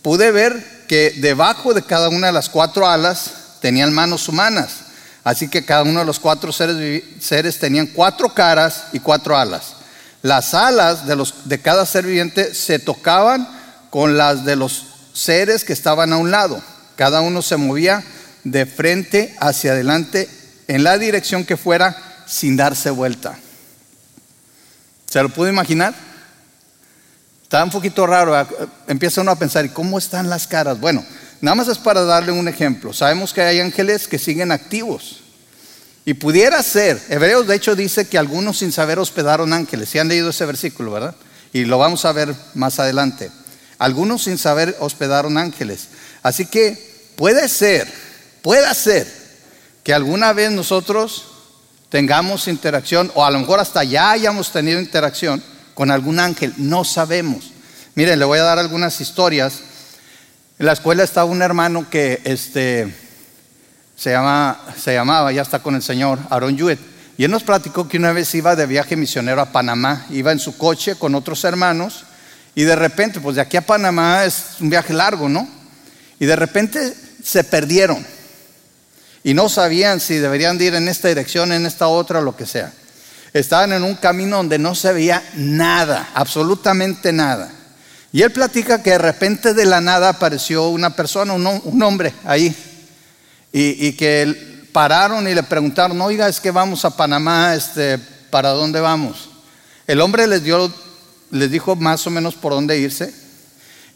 Pude 0.00 0.30
ver 0.30 0.84
que 0.88 1.14
debajo 1.18 1.74
de 1.74 1.82
cada 1.82 2.08
una 2.08 2.28
de 2.28 2.32
las 2.32 2.48
cuatro 2.48 2.88
alas 2.88 3.58
tenían 3.60 3.92
manos 3.92 4.28
humanas 4.28 4.83
Así 5.24 5.48
que 5.48 5.64
cada 5.64 5.82
uno 5.82 6.00
de 6.00 6.06
los 6.06 6.20
cuatro 6.20 6.52
seres, 6.52 7.58
tenían 7.58 7.86
cuatro 7.86 8.34
caras 8.34 8.84
y 8.92 9.00
cuatro 9.00 9.36
alas. 9.36 9.76
Las 10.20 10.52
alas 10.52 11.06
de, 11.06 11.16
los, 11.16 11.48
de 11.48 11.60
cada 11.60 11.86
ser 11.86 12.04
viviente 12.04 12.54
se 12.54 12.78
tocaban 12.78 13.48
con 13.88 14.18
las 14.18 14.44
de 14.44 14.56
los 14.56 14.86
seres 15.14 15.64
que 15.64 15.72
estaban 15.72 16.12
a 16.12 16.18
un 16.18 16.30
lado. 16.30 16.62
Cada 16.96 17.22
uno 17.22 17.40
se 17.40 17.56
movía 17.56 18.04
de 18.44 18.66
frente 18.66 19.34
hacia 19.40 19.72
adelante 19.72 20.28
en 20.68 20.84
la 20.84 20.98
dirección 20.98 21.44
que 21.44 21.56
fuera 21.56 21.96
sin 22.26 22.56
darse 22.56 22.90
vuelta. 22.90 23.38
¿Se 25.08 25.22
lo 25.22 25.30
pudo 25.30 25.48
imaginar? 25.48 25.94
Está 27.42 27.64
un 27.64 27.70
poquito 27.70 28.06
raro. 28.06 28.34
Empieza 28.86 29.20
uno 29.20 29.30
a 29.30 29.38
pensar, 29.38 29.64
¿y 29.64 29.70
cómo 29.70 29.96
están 29.96 30.28
las 30.28 30.46
caras? 30.46 30.80
Bueno, 30.80 31.04
Nada 31.44 31.56
más 31.56 31.68
es 31.68 31.76
para 31.76 32.04
darle 32.04 32.32
un 32.32 32.48
ejemplo. 32.48 32.94
Sabemos 32.94 33.34
que 33.34 33.42
hay 33.42 33.60
ángeles 33.60 34.08
que 34.08 34.18
siguen 34.18 34.50
activos. 34.50 35.20
Y 36.06 36.14
pudiera 36.14 36.62
ser, 36.62 36.98
Hebreos 37.10 37.46
de 37.46 37.54
hecho 37.54 37.76
dice 37.76 38.08
que 38.08 38.16
algunos 38.16 38.60
sin 38.60 38.72
saber 38.72 38.98
hospedaron 38.98 39.52
ángeles. 39.52 39.90
Si 39.90 39.98
han 39.98 40.08
leído 40.08 40.30
ese 40.30 40.46
versículo, 40.46 40.92
¿verdad? 40.92 41.14
Y 41.52 41.66
lo 41.66 41.76
vamos 41.76 42.06
a 42.06 42.12
ver 42.12 42.34
más 42.54 42.78
adelante. 42.78 43.30
Algunos 43.76 44.24
sin 44.24 44.38
saber 44.38 44.74
hospedaron 44.80 45.36
ángeles. 45.36 45.88
Así 46.22 46.46
que 46.46 47.12
puede 47.14 47.46
ser, 47.50 47.92
puede 48.40 48.74
ser 48.74 49.06
que 49.82 49.92
alguna 49.92 50.32
vez 50.32 50.50
nosotros 50.50 51.26
tengamos 51.90 52.48
interacción 52.48 53.12
o 53.14 53.22
a 53.22 53.30
lo 53.30 53.38
mejor 53.38 53.60
hasta 53.60 53.84
ya 53.84 54.12
hayamos 54.12 54.50
tenido 54.50 54.80
interacción 54.80 55.42
con 55.74 55.90
algún 55.90 56.20
ángel. 56.20 56.54
No 56.56 56.84
sabemos. 56.84 57.50
Miren, 57.96 58.18
le 58.18 58.24
voy 58.24 58.38
a 58.38 58.44
dar 58.44 58.58
algunas 58.58 58.98
historias 59.02 59.60
en 60.58 60.66
la 60.66 60.72
escuela 60.72 61.02
estaba 61.02 61.30
un 61.30 61.42
hermano 61.42 61.90
que 61.90 62.20
este, 62.24 62.94
se, 63.96 64.10
llama, 64.10 64.60
se 64.76 64.94
llamaba, 64.94 65.32
ya 65.32 65.42
está 65.42 65.58
con 65.58 65.74
el 65.74 65.82
Señor, 65.82 66.18
Aaron 66.30 66.56
Yuet. 66.56 66.78
Y 67.16 67.24
él 67.24 67.30
nos 67.30 67.42
platicó 67.42 67.88
que 67.88 67.96
una 67.96 68.12
vez 68.12 68.34
iba 68.34 68.54
de 68.54 68.66
viaje 68.66 68.96
misionero 68.96 69.40
a 69.40 69.52
Panamá, 69.52 70.06
iba 70.10 70.32
en 70.32 70.38
su 70.38 70.56
coche 70.56 70.96
con 70.96 71.14
otros 71.14 71.42
hermanos 71.44 72.04
y 72.54 72.62
de 72.62 72.76
repente, 72.76 73.20
pues 73.20 73.36
de 73.36 73.42
aquí 73.42 73.56
a 73.56 73.66
Panamá 73.66 74.24
es 74.24 74.56
un 74.60 74.70
viaje 74.70 74.92
largo, 74.92 75.28
¿no? 75.28 75.48
Y 76.20 76.26
de 76.26 76.36
repente 76.36 76.94
se 77.22 77.42
perdieron 77.42 78.04
y 79.24 79.34
no 79.34 79.48
sabían 79.48 80.00
si 80.00 80.18
deberían 80.18 80.60
ir 80.60 80.74
en 80.74 80.88
esta 80.88 81.08
dirección, 81.08 81.50
en 81.52 81.66
esta 81.66 81.88
otra, 81.88 82.20
lo 82.20 82.36
que 82.36 82.46
sea. 82.46 82.72
Estaban 83.32 83.72
en 83.72 83.82
un 83.82 83.96
camino 83.96 84.36
donde 84.36 84.58
no 84.58 84.76
se 84.76 84.92
veía 84.92 85.22
nada, 85.34 86.10
absolutamente 86.14 87.12
nada. 87.12 87.50
Y 88.14 88.22
él 88.22 88.30
platica 88.30 88.80
que 88.80 88.90
de 88.90 88.98
repente 88.98 89.54
de 89.54 89.66
la 89.66 89.80
nada 89.80 90.08
apareció 90.08 90.68
una 90.68 90.94
persona, 90.94 91.32
un, 91.32 91.82
hombre 91.82 92.14
ahí, 92.24 92.54
y, 93.50 93.92
que 93.94 94.68
pararon 94.70 95.26
y 95.26 95.34
le 95.34 95.42
preguntaron, 95.42 96.00
oiga, 96.00 96.28
es 96.28 96.38
que 96.38 96.52
vamos 96.52 96.84
a 96.84 96.96
Panamá, 96.96 97.56
este, 97.56 97.98
¿para 98.30 98.50
dónde 98.50 98.78
vamos? 98.78 99.30
El 99.88 100.00
hombre 100.00 100.28
les, 100.28 100.44
dio, 100.44 100.72
les 101.32 101.50
dijo 101.50 101.74
más 101.74 102.06
o 102.06 102.10
menos 102.10 102.36
por 102.36 102.52
dónde 102.52 102.78
irse, 102.78 103.12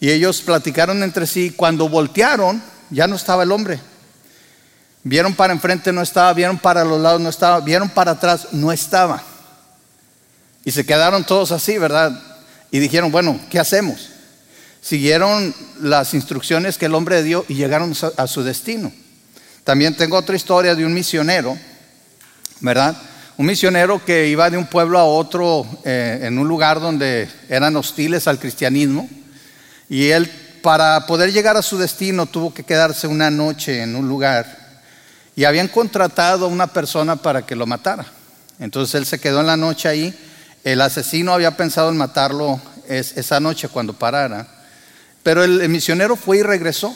y 0.01 0.11
ellos 0.11 0.43
platicaron 0.43 1.05
entre 1.05 1.25
sí, 1.25 1.53
cuando 1.57 1.89
voltearon, 1.89 2.61
ya 2.91 3.07
no 3.07 3.15
estaba 3.15 3.45
el 3.45 3.53
hombre. 3.53 3.79
Vieron 5.05 5.33
para 5.33 5.53
enfrente, 5.53 5.93
no 5.93 6.03
estaba, 6.03 6.33
vieron 6.33 6.59
para 6.59 6.85
los 6.85 7.01
lados, 7.01 7.21
no 7.21 7.29
estaba, 7.29 7.61
vieron 7.61 7.89
para 7.89 8.11
atrás, 8.11 8.49
no 8.51 8.73
estaba. 8.73 9.23
Y 10.65 10.73
se 10.73 10.85
quedaron 10.85 11.23
todos 11.23 11.53
así, 11.53 11.79
¿verdad? 11.79 12.21
Y 12.71 12.79
dijeron, 12.79 13.11
bueno, 13.11 13.41
¿qué 13.51 13.59
hacemos? 13.59 14.11
Siguieron 14.81 15.55
las 15.81 16.15
instrucciones 16.15 16.79
que 16.79 16.87
el 16.87 16.95
hombre 16.95 17.23
dio 17.23 17.45
y 17.49 17.55
llegaron 17.55 17.95
a 18.17 18.27
su 18.27 18.43
destino. 18.43 18.93
También 19.65 19.97
tengo 19.97 20.17
otra 20.17 20.37
historia 20.37 20.75
de 20.75 20.87
un 20.87 20.95
misionero, 20.95 21.59
¿verdad? 22.61 22.97
Un 23.37 23.47
misionero 23.47 24.05
que 24.05 24.27
iba 24.29 24.51
de 24.51 24.57
un 24.57 24.67
pueblo 24.67 24.99
a 24.99 25.05
otro 25.05 25.67
eh, 25.85 26.21
en 26.23 26.39
un 26.39 26.49
lugar 26.49 26.81
donde 26.81 27.29
eran 27.49 27.77
hostiles 27.77 28.27
al 28.27 28.39
cristianismo 28.39 29.09
y 29.89 30.09
él 30.09 30.31
para 30.63 31.07
poder 31.07 31.33
llegar 31.33 31.57
a 31.57 31.63
su 31.63 31.79
destino 31.79 32.27
tuvo 32.27 32.53
que 32.53 32.65
quedarse 32.65 33.07
una 33.07 33.31
noche 33.31 33.83
en 33.83 33.95
un 33.95 34.09
lugar 34.09 34.83
y 35.37 35.45
habían 35.45 35.69
contratado 35.69 36.47
a 36.47 36.49
una 36.49 36.67
persona 36.67 37.17
para 37.17 37.47
que 37.47 37.55
lo 37.55 37.67
matara. 37.67 38.07
Entonces 38.59 38.95
él 38.97 39.07
se 39.07 39.21
quedó 39.21 39.41
en 39.41 39.47
la 39.47 39.57
noche 39.57 39.89
ahí 39.89 40.19
el 40.65 40.81
asesino 40.81 41.33
había 41.33 41.57
pensado 41.57 41.91
en 41.91 41.97
matarlo 41.97 42.61
esa 42.89 43.41
noche 43.41 43.69
cuando 43.69 43.93
parara, 43.93 44.47
pero 45.23 45.45
el 45.45 45.69
misionero 45.69 46.17
fue 46.17 46.39
y 46.39 46.43
regresó. 46.43 46.95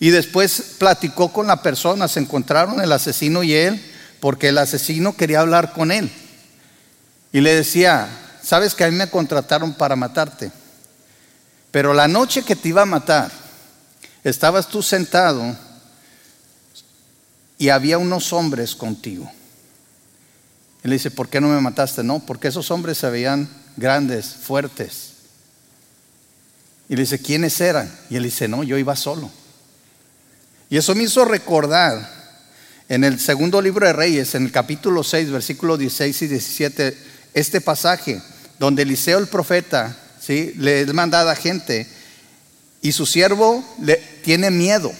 Y 0.00 0.10
después 0.10 0.76
platicó 0.78 1.32
con 1.32 1.48
la 1.48 1.62
persona, 1.62 2.06
se 2.06 2.20
encontraron 2.20 2.80
el 2.80 2.92
asesino 2.92 3.42
y 3.42 3.54
él, 3.54 3.82
porque 4.20 4.48
el 4.48 4.58
asesino 4.58 5.16
quería 5.16 5.40
hablar 5.40 5.72
con 5.72 5.90
él. 5.90 6.10
Y 7.32 7.40
le 7.40 7.54
decía, 7.54 8.08
sabes 8.42 8.74
que 8.74 8.84
a 8.84 8.90
mí 8.90 8.96
me 8.96 9.10
contrataron 9.10 9.74
para 9.74 9.96
matarte, 9.96 10.52
pero 11.70 11.92
la 11.94 12.08
noche 12.08 12.42
que 12.42 12.56
te 12.56 12.68
iba 12.68 12.82
a 12.82 12.86
matar, 12.86 13.30
estabas 14.24 14.68
tú 14.68 14.82
sentado 14.82 15.56
y 17.58 17.68
había 17.68 17.98
unos 17.98 18.32
hombres 18.32 18.74
contigo. 18.74 19.30
Él 20.82 20.90
dice, 20.92 21.10
¿por 21.10 21.28
qué 21.28 21.40
no 21.40 21.48
me 21.48 21.60
mataste? 21.60 22.02
No, 22.02 22.20
porque 22.20 22.48
esos 22.48 22.70
hombres 22.70 22.98
se 22.98 23.10
veían 23.10 23.48
grandes, 23.76 24.26
fuertes. 24.26 25.12
Y 26.88 26.96
le 26.96 27.02
dice, 27.02 27.20
¿quiénes 27.20 27.60
eran? 27.60 27.92
Y 28.08 28.16
él 28.16 28.22
dice, 28.22 28.48
no, 28.48 28.62
yo 28.62 28.78
iba 28.78 28.96
solo. 28.96 29.30
Y 30.70 30.76
eso 30.76 30.94
me 30.94 31.04
hizo 31.04 31.24
recordar 31.24 32.18
en 32.88 33.04
el 33.04 33.20
segundo 33.20 33.60
libro 33.60 33.86
de 33.86 33.92
Reyes, 33.92 34.34
en 34.34 34.44
el 34.44 34.52
capítulo 34.52 35.02
6, 35.02 35.30
versículos 35.30 35.78
16 35.78 36.22
y 36.22 36.26
17, 36.28 36.98
este 37.34 37.60
pasaje 37.60 38.22
donde 38.58 38.82
Eliseo 38.82 39.18
el 39.18 39.28
profeta 39.28 39.96
¿sí? 40.20 40.52
le 40.56 40.86
manda 40.92 41.30
a 41.30 41.36
gente 41.36 41.86
y 42.80 42.92
su 42.92 43.06
siervo 43.06 43.64
le, 43.82 43.96
tiene 44.22 44.50
miedo 44.50 44.92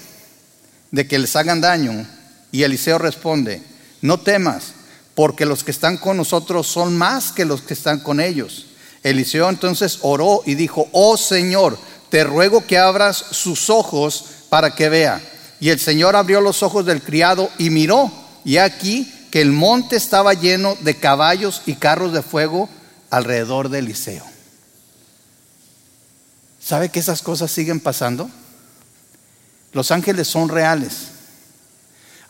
de 0.91 1.07
que 1.07 1.19
les 1.19 1.37
hagan 1.37 1.61
daño. 1.61 2.07
Y 2.51 2.63
Eliseo 2.63 2.99
responde, 2.99 3.63
no 4.01 4.21
temas, 4.21 4.73
porque 5.19 5.47
los 5.47 5.65
que 5.65 5.73
están 5.73 5.97
con 5.97 6.17
nosotros 6.17 6.69
son 6.69 6.97
más 6.97 7.33
que 7.33 7.45
los 7.45 7.61
que 7.61 7.75
están 7.75 7.99
con 7.99 8.21
ellos. 8.21 8.67
Eliseo 9.03 9.51
entonces 9.51 9.99
oró 10.03 10.43
y 10.47 10.55
dijo, 10.55 10.89
oh 10.93 11.17
Señor, 11.17 11.77
te 12.09 12.23
ruego 12.23 12.65
que 12.65 12.79
abras 12.79 13.17
sus 13.33 13.69
ojos 13.69 14.27
para 14.49 14.77
que 14.77 14.89
vea. 14.89 15.21
Y 15.59 15.71
el 15.71 15.81
Señor 15.81 16.15
abrió 16.15 16.41
los 16.41 16.63
ojos 16.63 16.87
del 16.87 17.03
criado 17.03 17.51
y 17.59 17.71
miró, 17.71 18.13
y 18.45 18.59
aquí 18.59 19.13
que 19.33 19.41
el 19.41 19.51
monte 19.51 19.97
estaba 19.97 20.35
lleno 20.35 20.77
de 20.83 20.95
caballos 20.95 21.63
y 21.67 21.75
carros 21.75 22.13
de 22.13 22.23
fuego 22.23 22.69
alrededor 23.11 23.71
de 23.71 23.81
Eliseo. 23.81 24.25
¿Sabe 26.61 26.91
que 26.91 27.01
esas 27.01 27.23
cosas 27.23 27.51
siguen 27.51 27.81
pasando? 27.81 28.31
Los 29.73 29.91
ángeles 29.91 30.29
son 30.29 30.49
reales. 30.49 31.18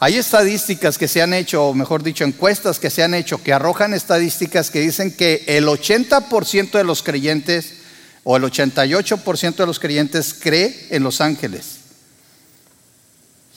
Hay 0.00 0.16
estadísticas 0.16 0.96
que 0.96 1.08
se 1.08 1.22
han 1.22 1.34
hecho, 1.34 1.64
o 1.64 1.74
mejor 1.74 2.04
dicho, 2.04 2.22
encuestas 2.22 2.78
que 2.78 2.88
se 2.88 3.02
han 3.02 3.14
hecho 3.14 3.42
que 3.42 3.52
arrojan 3.52 3.94
estadísticas 3.94 4.70
que 4.70 4.80
dicen 4.80 5.10
que 5.10 5.44
el 5.48 5.66
80% 5.66 6.70
de 6.70 6.84
los 6.84 7.02
creyentes 7.02 7.74
o 8.22 8.36
el 8.36 8.44
88% 8.44 9.56
de 9.56 9.66
los 9.66 9.80
creyentes 9.80 10.34
cree 10.38 10.86
en 10.90 11.02
los 11.02 11.20
ángeles. 11.20 11.78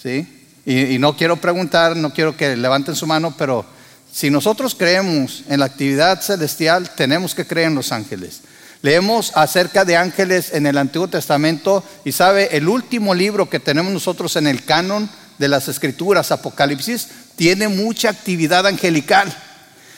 ¿Sí? 0.01 0.47
Y, 0.65 0.95
y, 0.95 0.99
no 0.99 1.15
quiero 1.15 1.37
preguntar, 1.37 1.95
no 1.95 2.11
quiero 2.11 2.35
que 2.35 2.57
levanten 2.57 2.95
su 2.95 3.05
mano, 3.05 3.35
pero 3.37 3.63
si 4.11 4.31
nosotros 4.31 4.73
creemos 4.73 5.43
en 5.47 5.59
la 5.59 5.67
actividad 5.67 6.21
celestial, 6.21 6.89
tenemos 6.95 7.35
que 7.35 7.45
creer 7.45 7.67
en 7.67 7.75
los 7.75 7.91
ángeles. 7.91 8.41
Leemos 8.81 9.31
acerca 9.35 9.85
de 9.85 9.95
ángeles 9.95 10.53
en 10.53 10.65
el 10.65 10.79
Antiguo 10.79 11.07
Testamento 11.07 11.83
y 12.03 12.11
sabe, 12.13 12.57
el 12.57 12.67
último 12.67 13.13
libro 13.13 13.47
que 13.47 13.59
tenemos 13.59 13.93
nosotros 13.93 14.35
en 14.37 14.47
el 14.47 14.65
canon 14.65 15.07
de 15.37 15.47
las 15.47 15.67
escrituras, 15.67 16.31
Apocalipsis, 16.31 17.07
tiene 17.35 17.67
mucha 17.67 18.09
actividad 18.09 18.67
angelical. 18.67 19.33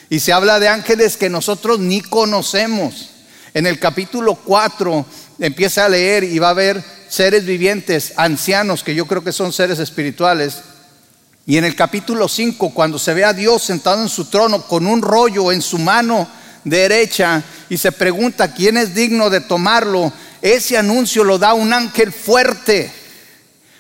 Y 0.10 0.20
se 0.20 0.34
habla 0.34 0.60
de 0.60 0.68
ángeles 0.68 1.18
que 1.18 1.30
nosotros 1.30 1.80
ni 1.80 2.02
conocemos. 2.02 3.10
En 3.54 3.68
el 3.68 3.80
capítulo 3.80 4.36
4 4.36 5.06
empieza 5.40 5.86
a 5.86 5.90
leer 5.90 6.24
y 6.24 6.40
va 6.40 6.50
a 6.50 6.54
ver 6.54 6.84
seres 7.10 7.46
vivientes, 7.46 8.14
ancianos, 8.16 8.84
que 8.84 8.96
yo 8.96 9.06
creo 9.06 9.24
que 9.24 9.32
son 9.32 9.54
seres 9.54 9.80
espirituales. 9.80 10.62
Y 11.46 11.58
en 11.58 11.66
el 11.66 11.76
capítulo 11.76 12.28
5, 12.28 12.74
cuando 12.74 12.98
se 12.98 13.14
ve 13.14 13.26
a 13.26 13.34
Dios 13.34 13.64
sentado 13.64 14.02
en 14.02 14.10
su 14.10 14.26
trono 14.26 14.62
con 14.64 14.88
un 14.88 15.02
rollo 15.02 15.52
en 15.52 15.62
su 15.62 15.78
mano 15.78 16.28
derecha 16.64 17.44
y 17.70 17.78
se 17.78 17.92
pregunta 17.92 18.54
quién 18.54 18.78
es 18.78 18.96
digno 18.96 19.30
de 19.30 19.42
tomarlo, 19.42 20.12
ese 20.42 20.78
anuncio 20.78 21.24
lo 21.24 21.38
da 21.38 21.54
un 21.54 21.74
ángel 21.74 22.12
fuerte. 22.12 22.92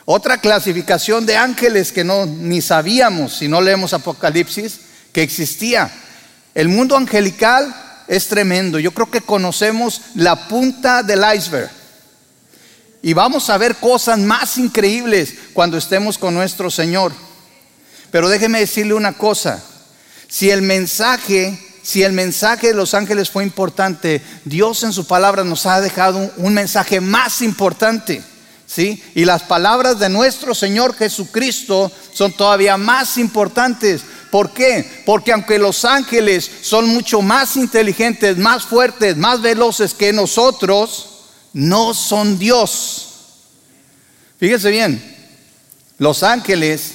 Otra 0.05 0.37
clasificación 0.39 1.25
de 1.25 1.37
ángeles 1.37 1.91
que 1.91 2.03
no 2.03 2.25
ni 2.25 2.61
sabíamos 2.61 3.37
si 3.37 3.47
no 3.47 3.61
leemos 3.61 3.93
Apocalipsis 3.93 4.79
que 5.13 5.23
existía. 5.23 5.89
El 6.53 6.67
mundo 6.67 6.97
angelical 6.97 7.73
es 8.07 8.27
tremendo. 8.27 8.79
Yo 8.79 8.91
creo 8.91 9.09
que 9.09 9.21
conocemos 9.21 10.01
la 10.15 10.47
punta 10.47 11.03
del 11.03 11.23
iceberg. 11.35 11.69
Y 13.01 13.13
vamos 13.13 13.49
a 13.49 13.57
ver 13.57 13.75
cosas 13.75 14.19
más 14.19 14.57
increíbles 14.57 15.35
cuando 15.53 15.77
estemos 15.77 16.17
con 16.17 16.33
nuestro 16.33 16.69
Señor. 16.69 17.11
Pero 18.11 18.29
déjeme 18.29 18.59
decirle 18.59 18.93
una 18.93 19.13
cosa. 19.13 19.63
Si 20.27 20.49
el 20.49 20.61
mensaje 20.61 21.59
si 21.83 22.01
el 22.01 22.13
mensaje 22.13 22.67
de 22.67 22.73
los 22.73 22.93
ángeles 22.93 23.29
fue 23.29 23.43
importante, 23.43 24.21
Dios 24.45 24.83
en 24.83 24.93
su 24.93 25.05
palabra 25.05 25.43
nos 25.43 25.65
ha 25.65 25.81
dejado 25.81 26.31
un, 26.37 26.53
mensaje 26.53 27.01
más 27.01 27.41
importante. 27.41 28.23
¿Sí? 28.73 29.03
Y 29.13 29.25
las 29.25 29.43
palabras 29.43 29.99
de 29.99 30.09
nuestro 30.09 30.55
Señor 30.55 30.95
Jesucristo 30.95 31.91
son 32.13 32.31
todavía 32.33 32.77
más 32.77 33.17
importantes. 33.17 34.01
¿Por 34.31 34.51
qué? 34.51 35.03
Porque 35.05 35.31
aunque 35.31 35.59
los 35.59 35.85
ángeles 35.85 36.49
son 36.61 36.87
mucho 36.87 37.21
más 37.21 37.55
inteligentes, 37.55 38.37
más 38.37 38.63
fuertes, 38.63 39.15
más 39.15 39.41
veloces 39.41 39.93
que 39.93 40.11
nosotros, 40.11 41.09
no 41.53 41.93
son 41.93 42.39
Dios. 42.39 43.09
Fíjese 44.39 44.71
bien, 44.71 45.01
los 45.99 46.23
ángeles 46.23 46.93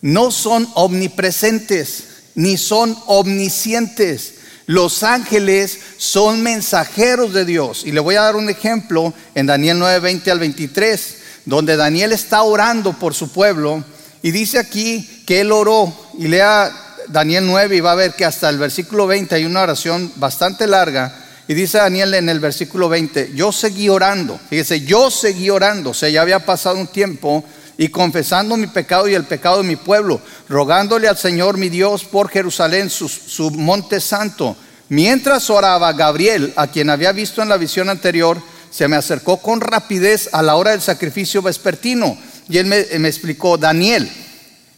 no 0.00 0.30
son 0.30 0.66
omnipresentes 0.74 2.04
ni 2.34 2.56
son 2.56 2.96
omniscientes. 3.06 4.36
Los 4.66 5.02
ángeles 5.02 5.78
son 5.98 6.42
mensajeros 6.42 7.32
de 7.32 7.44
Dios. 7.44 7.82
Y 7.84 7.92
le 7.92 8.00
voy 8.00 8.14
a 8.14 8.22
dar 8.22 8.36
un 8.36 8.48
ejemplo 8.48 9.12
en 9.34 9.46
Daniel 9.46 9.78
9, 9.78 10.00
20 10.00 10.30
al 10.30 10.38
23, 10.38 11.16
donde 11.44 11.76
Daniel 11.76 12.12
está 12.12 12.42
orando 12.42 12.94
por 12.94 13.14
su 13.14 13.30
pueblo. 13.30 13.84
Y 14.22 14.30
dice 14.30 14.58
aquí 14.58 15.22
que 15.26 15.40
él 15.40 15.52
oró. 15.52 15.92
Y 16.18 16.28
lea 16.28 16.72
Daniel 17.08 17.46
9 17.46 17.76
y 17.76 17.80
va 17.80 17.92
a 17.92 17.96
ver 17.96 18.14
que 18.14 18.24
hasta 18.24 18.48
el 18.48 18.58
versículo 18.58 19.06
20 19.06 19.34
hay 19.34 19.44
una 19.44 19.62
oración 19.62 20.10
bastante 20.16 20.66
larga. 20.66 21.14
Y 21.46 21.52
dice 21.52 21.76
Daniel 21.76 22.14
en 22.14 22.30
el 22.30 22.40
versículo 22.40 22.88
20, 22.88 23.32
yo 23.34 23.52
seguí 23.52 23.90
orando. 23.90 24.40
Fíjese, 24.48 24.80
yo 24.80 25.10
seguí 25.10 25.50
orando. 25.50 25.90
O 25.90 25.94
sea, 25.94 26.08
ya 26.08 26.22
había 26.22 26.46
pasado 26.46 26.78
un 26.78 26.86
tiempo 26.86 27.44
y 27.76 27.88
confesando 27.88 28.56
mi 28.56 28.66
pecado 28.66 29.08
y 29.08 29.14
el 29.14 29.24
pecado 29.24 29.58
de 29.58 29.68
mi 29.68 29.76
pueblo, 29.76 30.20
rogándole 30.48 31.08
al 31.08 31.18
Señor 31.18 31.58
mi 31.58 31.68
Dios 31.68 32.04
por 32.04 32.28
Jerusalén, 32.28 32.90
su, 32.90 33.50
monte 33.50 34.00
santo. 34.00 34.56
Mientras 34.88 35.50
oraba, 35.50 35.92
Gabriel, 35.92 36.52
a 36.56 36.68
quien 36.68 36.90
había 36.90 37.12
visto 37.12 37.42
en 37.42 37.48
la 37.48 37.56
visión 37.56 37.88
anterior, 37.90 38.40
se 38.70 38.86
me 38.88 38.96
acercó 38.96 39.38
con 39.38 39.60
rapidez 39.60 40.28
a 40.32 40.42
la 40.42 40.56
hora 40.56 40.72
del 40.72 40.82
sacrificio 40.82 41.42
vespertino. 41.42 42.16
Y 42.48 42.58
él 42.58 42.66
me, 42.66 42.84
me 42.98 43.08
explicó, 43.08 43.56
Daniel, 43.56 44.10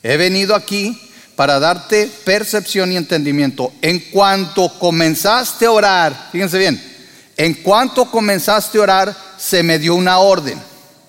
he 0.03 0.17
venido 0.17 0.55
aquí 0.55 0.99
para 1.35 1.59
darte 1.59 2.11
percepción 2.25 2.93
y 2.93 2.97
entendimiento. 2.97 3.73
En 3.83 3.99
cuanto 4.11 4.79
comenzaste 4.79 5.67
a 5.67 5.71
orar, 5.71 6.29
fíjense 6.33 6.59
bien, 6.59 6.83
en 7.37 7.55
cuanto 7.55 8.11
comenzaste 8.11 8.79
a 8.79 8.83
orar, 8.83 9.17
se 9.37 9.63
me 9.63 9.79
dio 9.79 9.95
una 9.95 10.19
orden 10.19 10.59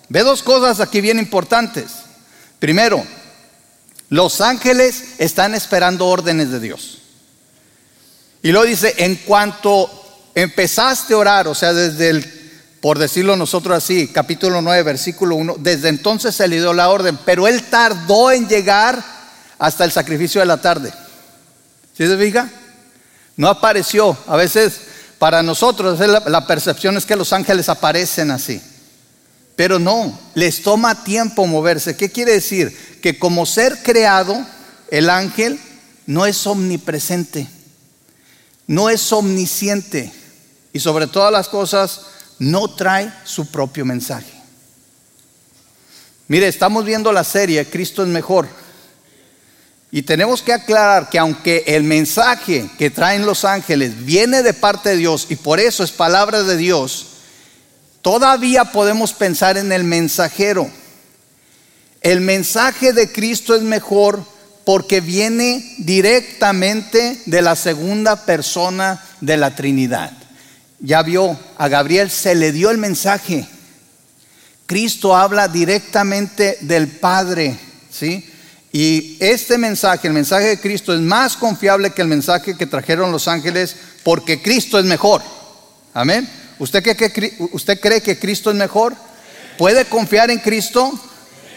Ve 0.10 0.22
dos 0.22 0.44
cosas 0.44 0.80
aquí 0.80 1.02
bien 1.02 1.20
importantes. 1.20 1.88
Primero, 2.60 3.04
los 4.10 4.42
ángeles 4.42 5.16
están 5.18 5.54
esperando 5.54 6.08
órdenes 6.08 6.50
de 6.50 6.60
Dios. 6.60 7.00
Y 8.42 8.52
luego 8.52 8.66
dice, 8.66 8.94
en 8.98 9.16
cuanto 9.16 9.90
empezaste 10.34 11.14
a 11.14 11.18
orar, 11.18 11.48
o 11.48 11.56
sea, 11.56 11.74
desde 11.74 12.10
el, 12.10 12.78
por 12.80 13.00
decirlo 13.00 13.36
nosotros 13.36 13.76
así, 13.76 14.08
capítulo 14.08 14.62
9, 14.62 14.84
versículo 14.84 15.36
1, 15.36 15.56
desde 15.60 15.90
entonces 15.90 16.36
se 16.36 16.48
le 16.48 16.58
dio 16.58 16.74
la 16.74 16.90
orden, 16.90 17.20
pero 17.26 17.48
él 17.48 17.64
tardó 17.64 18.32
en 18.32 18.48
llegar 18.48 19.04
hasta 19.60 19.84
el 19.84 19.92
sacrificio 19.92 20.40
de 20.40 20.48
la 20.48 20.62
tarde. 20.62 20.94
¿Sí 21.98 22.08
se 22.08 22.18
fija? 22.18 22.50
No 23.36 23.50
apareció. 23.50 24.16
A 24.28 24.38
veces 24.38 24.80
para 25.18 25.44
nosotros 25.44 26.00
la 26.00 26.48
percepción 26.48 26.96
es 26.96 27.06
que 27.06 27.16
los 27.16 27.34
ángeles 27.34 27.68
aparecen 27.68 28.32
así. 28.32 28.62
Pero 29.58 29.80
no, 29.80 30.18
les 30.36 30.62
toma 30.62 31.04
tiempo 31.04 31.48
moverse. 31.48 31.98
¿Qué 31.98 32.12
quiere 32.12 32.34
decir? 32.34 33.00
Que 33.02 33.18
como 33.18 33.48
ser 33.48 33.82
creado, 33.82 34.46
el 34.92 35.10
ángel 35.10 35.60
no 36.06 36.28
es 36.28 36.46
omnipresente, 36.46 37.48
no 38.68 38.88
es 38.92 39.12
omnisciente 39.12 40.14
y 40.72 40.80
sobre 40.80 41.08
todas 41.08 41.32
las 41.32 41.50
cosas 41.50 42.02
no 42.38 42.68
trae 42.76 43.12
su 43.24 43.48
propio 43.48 43.84
mensaje. 43.84 44.32
Mire, 46.28 46.48
estamos 46.48 46.86
viendo 46.86 47.12
la 47.12 47.24
serie 47.24 47.66
Cristo 47.66 48.04
es 48.04 48.10
mejor. 48.10 48.48
Y 49.90 50.04
tenemos 50.04 50.44
que 50.44 50.54
aclarar 50.54 51.10
que 51.10 51.18
aunque 51.18 51.64
el 51.66 51.82
mensaje 51.82 52.70
que 52.78 52.92
traen 52.92 53.26
los 53.26 53.44
ángeles 53.44 54.06
viene 54.06 54.44
de 54.44 54.54
parte 54.54 54.90
de 54.90 54.98
Dios 54.98 55.26
y 55.30 55.36
por 55.36 55.60
eso 55.60 55.84
es 55.84 55.92
palabra 55.92 56.44
de 56.44 56.58
Dios, 56.58 57.17
Todavía 58.08 58.64
podemos 58.64 59.12
pensar 59.12 59.58
en 59.58 59.74
el 59.74 59.84
mensajero. 59.84 60.72
El 62.00 62.22
mensaje 62.22 62.94
de 62.94 63.12
Cristo 63.12 63.54
es 63.54 63.64
mejor 63.64 64.24
porque 64.64 65.02
viene 65.02 65.76
directamente 65.80 67.22
de 67.26 67.42
la 67.42 67.58
segunda 67.58 68.26
persona 68.26 69.04
de 69.20 69.36
la 69.36 69.58
Trinidad. 69.58 70.14
Ya 70.80 71.02
vio, 71.04 71.38
a 71.58 71.68
Gabriel 71.68 72.10
se 72.10 72.34
le 72.34 72.54
dio 72.54 72.72
el 72.72 72.78
mensaje. 72.78 73.46
Cristo 74.68 75.14
habla 75.14 75.50
directamente 75.50 76.60
del 76.62 76.88
Padre, 76.88 77.60
¿sí? 77.92 78.26
Y 78.72 79.18
este 79.20 79.58
mensaje, 79.58 80.08
el 80.08 80.14
mensaje 80.14 80.46
de 80.46 80.62
Cristo, 80.62 80.94
es 80.94 81.02
más 81.02 81.36
confiable 81.36 81.92
que 81.92 82.04
el 82.04 82.08
mensaje 82.08 82.56
que 82.56 82.68
trajeron 82.68 83.12
los 83.12 83.28
ángeles 83.28 83.76
porque 84.06 84.42
Cristo 84.42 84.80
es 84.80 84.86
mejor. 84.86 85.22
Amén. 85.94 86.47
¿Usted, 86.60 86.84
¿Usted 87.52 87.80
cree 87.80 88.02
que 88.02 88.18
Cristo 88.18 88.50
es 88.50 88.56
mejor? 88.56 88.96
¿Puede 89.58 89.86
confiar 89.86 90.32
en 90.32 90.40
Cristo? 90.40 90.92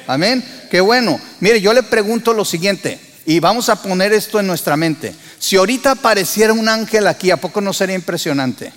Amén. 0.06 0.44
Qué 0.70 0.80
bueno. 0.80 1.20
Mire, 1.40 1.60
yo 1.60 1.72
le 1.72 1.82
pregunto 1.82 2.32
lo 2.32 2.44
siguiente, 2.44 3.00
y 3.26 3.40
vamos 3.40 3.68
a 3.68 3.80
poner 3.80 4.12
esto 4.12 4.40
en 4.40 4.46
nuestra 4.46 4.76
mente. 4.76 5.14
Si 5.38 5.56
ahorita 5.56 5.92
apareciera 5.92 6.52
un 6.52 6.68
ángel 6.68 7.06
aquí, 7.06 7.30
¿a 7.30 7.36
poco 7.36 7.60
no 7.60 7.72
sería 7.72 7.94
impresionante? 7.94 8.72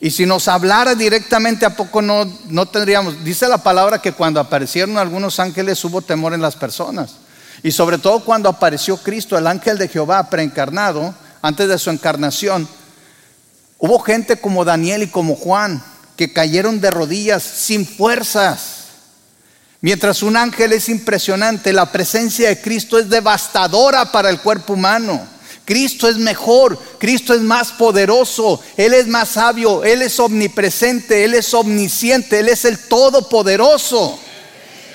Y 0.00 0.10
si 0.10 0.26
nos 0.26 0.48
hablara 0.48 0.94
directamente, 0.94 1.64
¿a 1.64 1.74
poco 1.74 2.02
no, 2.02 2.24
no 2.48 2.66
tendríamos? 2.66 3.24
Dice 3.24 3.48
la 3.48 3.62
palabra 3.62 4.02
que 4.02 4.12
cuando 4.12 4.40
aparecieron 4.40 4.98
algunos 4.98 5.40
ángeles 5.40 5.82
hubo 5.84 6.02
temor 6.02 6.34
en 6.34 6.42
las 6.42 6.56
personas. 6.56 7.16
Y 7.62 7.72
sobre 7.72 7.98
todo 7.98 8.20
cuando 8.24 8.48
apareció 8.48 8.98
Cristo, 8.98 9.38
el 9.38 9.46
ángel 9.46 9.78
de 9.78 9.88
Jehová 9.88 10.28
preencarnado, 10.28 11.14
antes 11.40 11.68
de 11.68 11.78
su 11.78 11.90
encarnación, 11.90 12.68
hubo 13.86 13.98
gente 14.00 14.36
como 14.36 14.64
Daniel 14.64 15.02
y 15.02 15.06
como 15.08 15.34
Juan 15.34 15.82
que 16.16 16.32
cayeron 16.32 16.80
de 16.80 16.90
rodillas 16.90 17.42
sin 17.42 17.86
fuerzas 17.86 18.76
Mientras 19.80 20.22
un 20.22 20.36
ángel 20.36 20.72
es 20.72 20.88
impresionante, 20.88 21.72
la 21.72 21.92
presencia 21.92 22.48
de 22.48 22.60
Cristo 22.60 22.98
es 22.98 23.08
devastadora 23.08 24.10
para 24.10 24.30
el 24.30 24.40
cuerpo 24.40 24.72
humano. 24.72 25.28
Cristo 25.64 26.08
es 26.08 26.16
mejor, 26.16 26.76
Cristo 26.98 27.34
es 27.34 27.40
más 27.40 27.72
poderoso, 27.72 28.62
Él 28.76 28.94
es 28.94 29.06
más 29.06 29.30
sabio, 29.30 29.84
Él 29.84 30.02
es 30.02 30.18
omnipresente, 30.18 31.24
Él 31.24 31.34
es 31.34 31.52
omnisciente, 31.54 32.40
Él 32.40 32.48
es 32.48 32.64
el 32.64 32.78
todopoderoso. 32.78 34.18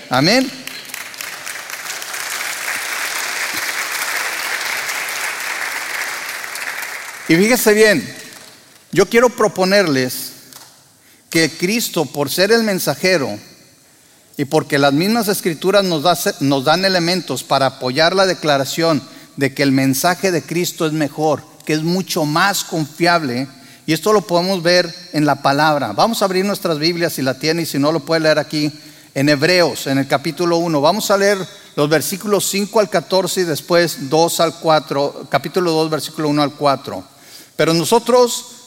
Amén. 0.09 0.51
Y 7.27 7.35
fíjese 7.35 7.73
bien, 7.73 8.20
yo 8.91 9.07
quiero 9.07 9.29
proponerles 9.29 10.33
que 11.29 11.49
Cristo, 11.49 12.05
por 12.05 12.29
ser 12.29 12.51
el 12.51 12.63
mensajero, 12.63 13.39
y 14.37 14.45
porque 14.45 14.79
las 14.79 14.93
mismas 14.93 15.27
escrituras 15.27 15.83
nos, 15.83 16.03
nos 16.41 16.63
dan 16.65 16.83
elementos 16.83 17.43
para 17.43 17.67
apoyar 17.67 18.15
la 18.15 18.25
declaración 18.25 19.01
de 19.37 19.53
que 19.53 19.63
el 19.63 19.71
mensaje 19.71 20.31
de 20.31 20.41
Cristo 20.41 20.85
es 20.85 20.93
mejor, 20.93 21.43
que 21.65 21.73
es 21.73 21.83
mucho 21.83 22.25
más 22.25 22.63
confiable, 22.63 23.47
y 23.85 23.93
esto 23.93 24.13
lo 24.13 24.21
podemos 24.21 24.61
ver 24.61 24.93
en 25.13 25.25
la 25.25 25.41
palabra. 25.41 25.93
Vamos 25.93 26.21
a 26.21 26.25
abrir 26.25 26.45
nuestras 26.45 26.77
Biblias 26.77 27.13
si 27.13 27.21
la 27.21 27.39
tiene 27.39 27.63
y 27.63 27.65
si 27.65 27.79
no 27.79 27.91
lo 27.91 28.01
puede 28.01 28.21
leer 28.21 28.39
aquí 28.39 28.71
en 29.15 29.29
Hebreos, 29.29 29.87
en 29.87 29.97
el 29.97 30.07
capítulo 30.07 30.57
1. 30.57 30.81
Vamos 30.81 31.11
a 31.11 31.17
leer 31.17 31.37
los 31.75 31.89
versículos 31.89 32.47
5 32.49 32.79
al 32.79 32.89
14 32.89 33.41
y 33.41 33.43
después 33.45 34.09
2 34.09 34.39
al 34.39 34.55
4, 34.55 35.27
capítulo 35.29 35.71
2, 35.71 35.89
versículo 35.89 36.29
1 36.29 36.41
al 36.41 36.53
4. 36.53 37.03
Pero 37.55 37.73
nosotros 37.73 38.60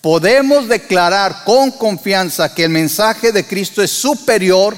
podemos 0.00 0.68
declarar 0.68 1.44
con 1.44 1.70
confianza 1.70 2.54
que 2.54 2.64
el 2.64 2.70
mensaje 2.70 3.32
de 3.32 3.46
Cristo 3.46 3.82
es 3.82 3.90
superior 3.90 4.76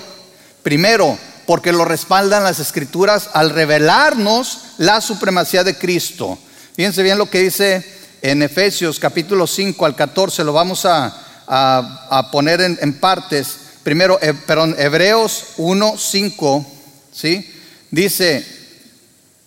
Primero, 0.62 1.19
porque 1.45 1.73
lo 1.73 1.85
respaldan 1.85 2.45
las 2.45 2.61
escrituras 2.61 3.31
al 3.33 3.50
revelarnos 3.50 4.59
la 4.79 5.00
supremacía 5.00 5.64
de 5.64 5.76
Cristo. 5.76 6.38
Fíjense 6.75 7.02
bien 7.02 7.19
lo 7.19 7.29
que 7.29 7.41
dice 7.41 7.85
en 8.23 8.42
Efesios 8.42 9.01
capítulo 9.01 9.49
5 9.49 9.85
al 9.85 9.96
14, 9.96 10.44
lo 10.44 10.53
vamos 10.53 10.87
a, 10.87 12.29
poner 12.31 12.61
en, 12.61 13.01
partes. 13.01 13.57
Primero, 13.83 14.20
eh, 14.23 14.35
perdón, 14.35 14.77
Hebreos 14.79 15.46
1, 15.57 15.94
5, 15.99 16.66
¿sí? 17.12 17.53
Dice, 17.90 18.46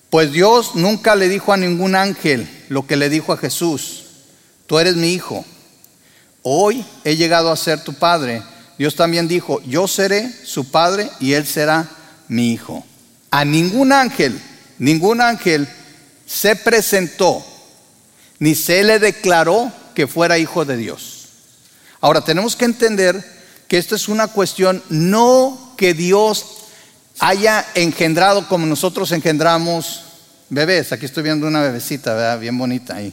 pues 0.10 0.34
Dios 0.34 0.76
nunca 0.76 1.16
le 1.16 1.30
dijo 1.30 1.54
a 1.54 1.58
ningún 1.58 1.96
ángel 1.96 2.50
lo 2.68 2.86
que 2.86 2.98
le 2.98 3.08
dijo 3.08 3.32
a 3.32 3.38
Jesús, 3.38 4.04
tú 4.68 4.78
eres 4.80 4.98
mi 4.98 5.14
hijo, 5.14 5.46
hoy 6.48 6.86
he 7.04 7.16
llegado 7.16 7.52
a 7.52 7.58
ser 7.58 7.84
tu 7.84 7.94
padre. 7.94 8.42
Dios 8.78 8.96
también 8.96 9.28
dijo, 9.28 9.62
yo 9.64 9.88
seré 9.88 10.32
su 10.46 10.70
padre 10.70 11.10
y 11.20 11.34
él 11.34 11.46
será 11.48 11.90
mi 12.28 12.54
hijo. 12.54 12.86
A 13.32 13.44
ningún 13.44 13.92
ángel, 13.92 14.40
ningún 14.78 15.22
ángel 15.22 15.68
se 16.26 16.56
presentó, 16.56 17.44
ni 18.38 18.54
se 18.54 18.84
le 18.84 19.00
declaró 19.00 19.72
que 19.96 20.06
fuera 20.06 20.38
hijo 20.38 20.66
de 20.66 20.78
Dios. 20.78 21.30
Ahora 22.00 22.22
tenemos 22.22 22.56
que 22.56 22.66
entender 22.66 23.24
que 23.68 23.80
esto 23.80 23.96
es 23.96 24.08
una 24.08 24.28
cuestión 24.28 24.84
no 24.90 25.74
que 25.78 25.96
Dios 25.96 26.46
haya 27.20 27.66
engendrado 27.74 28.48
como 28.48 28.68
nosotros 28.68 29.12
engendramos 29.12 30.04
bebés. 30.50 30.92
Aquí 30.92 31.06
estoy 31.06 31.24
viendo 31.24 31.48
una 31.48 31.64
bebecita, 31.64 32.36
bien 32.36 32.56
bonita 32.56 32.98
ahí. 32.98 33.12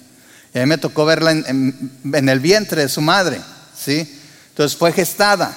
Y 0.55 0.59
a 0.59 0.63
mí 0.63 0.67
me 0.67 0.79
tocó 0.79 1.05
verla 1.05 1.33
en, 1.33 2.01
en 2.13 2.29
el 2.29 2.41
vientre 2.41 2.83
de 2.83 2.89
su 2.89 3.01
madre, 3.01 3.41
¿sí? 3.77 4.21
Entonces 4.51 4.77
fue 4.77 4.93
gestada. 4.93 5.57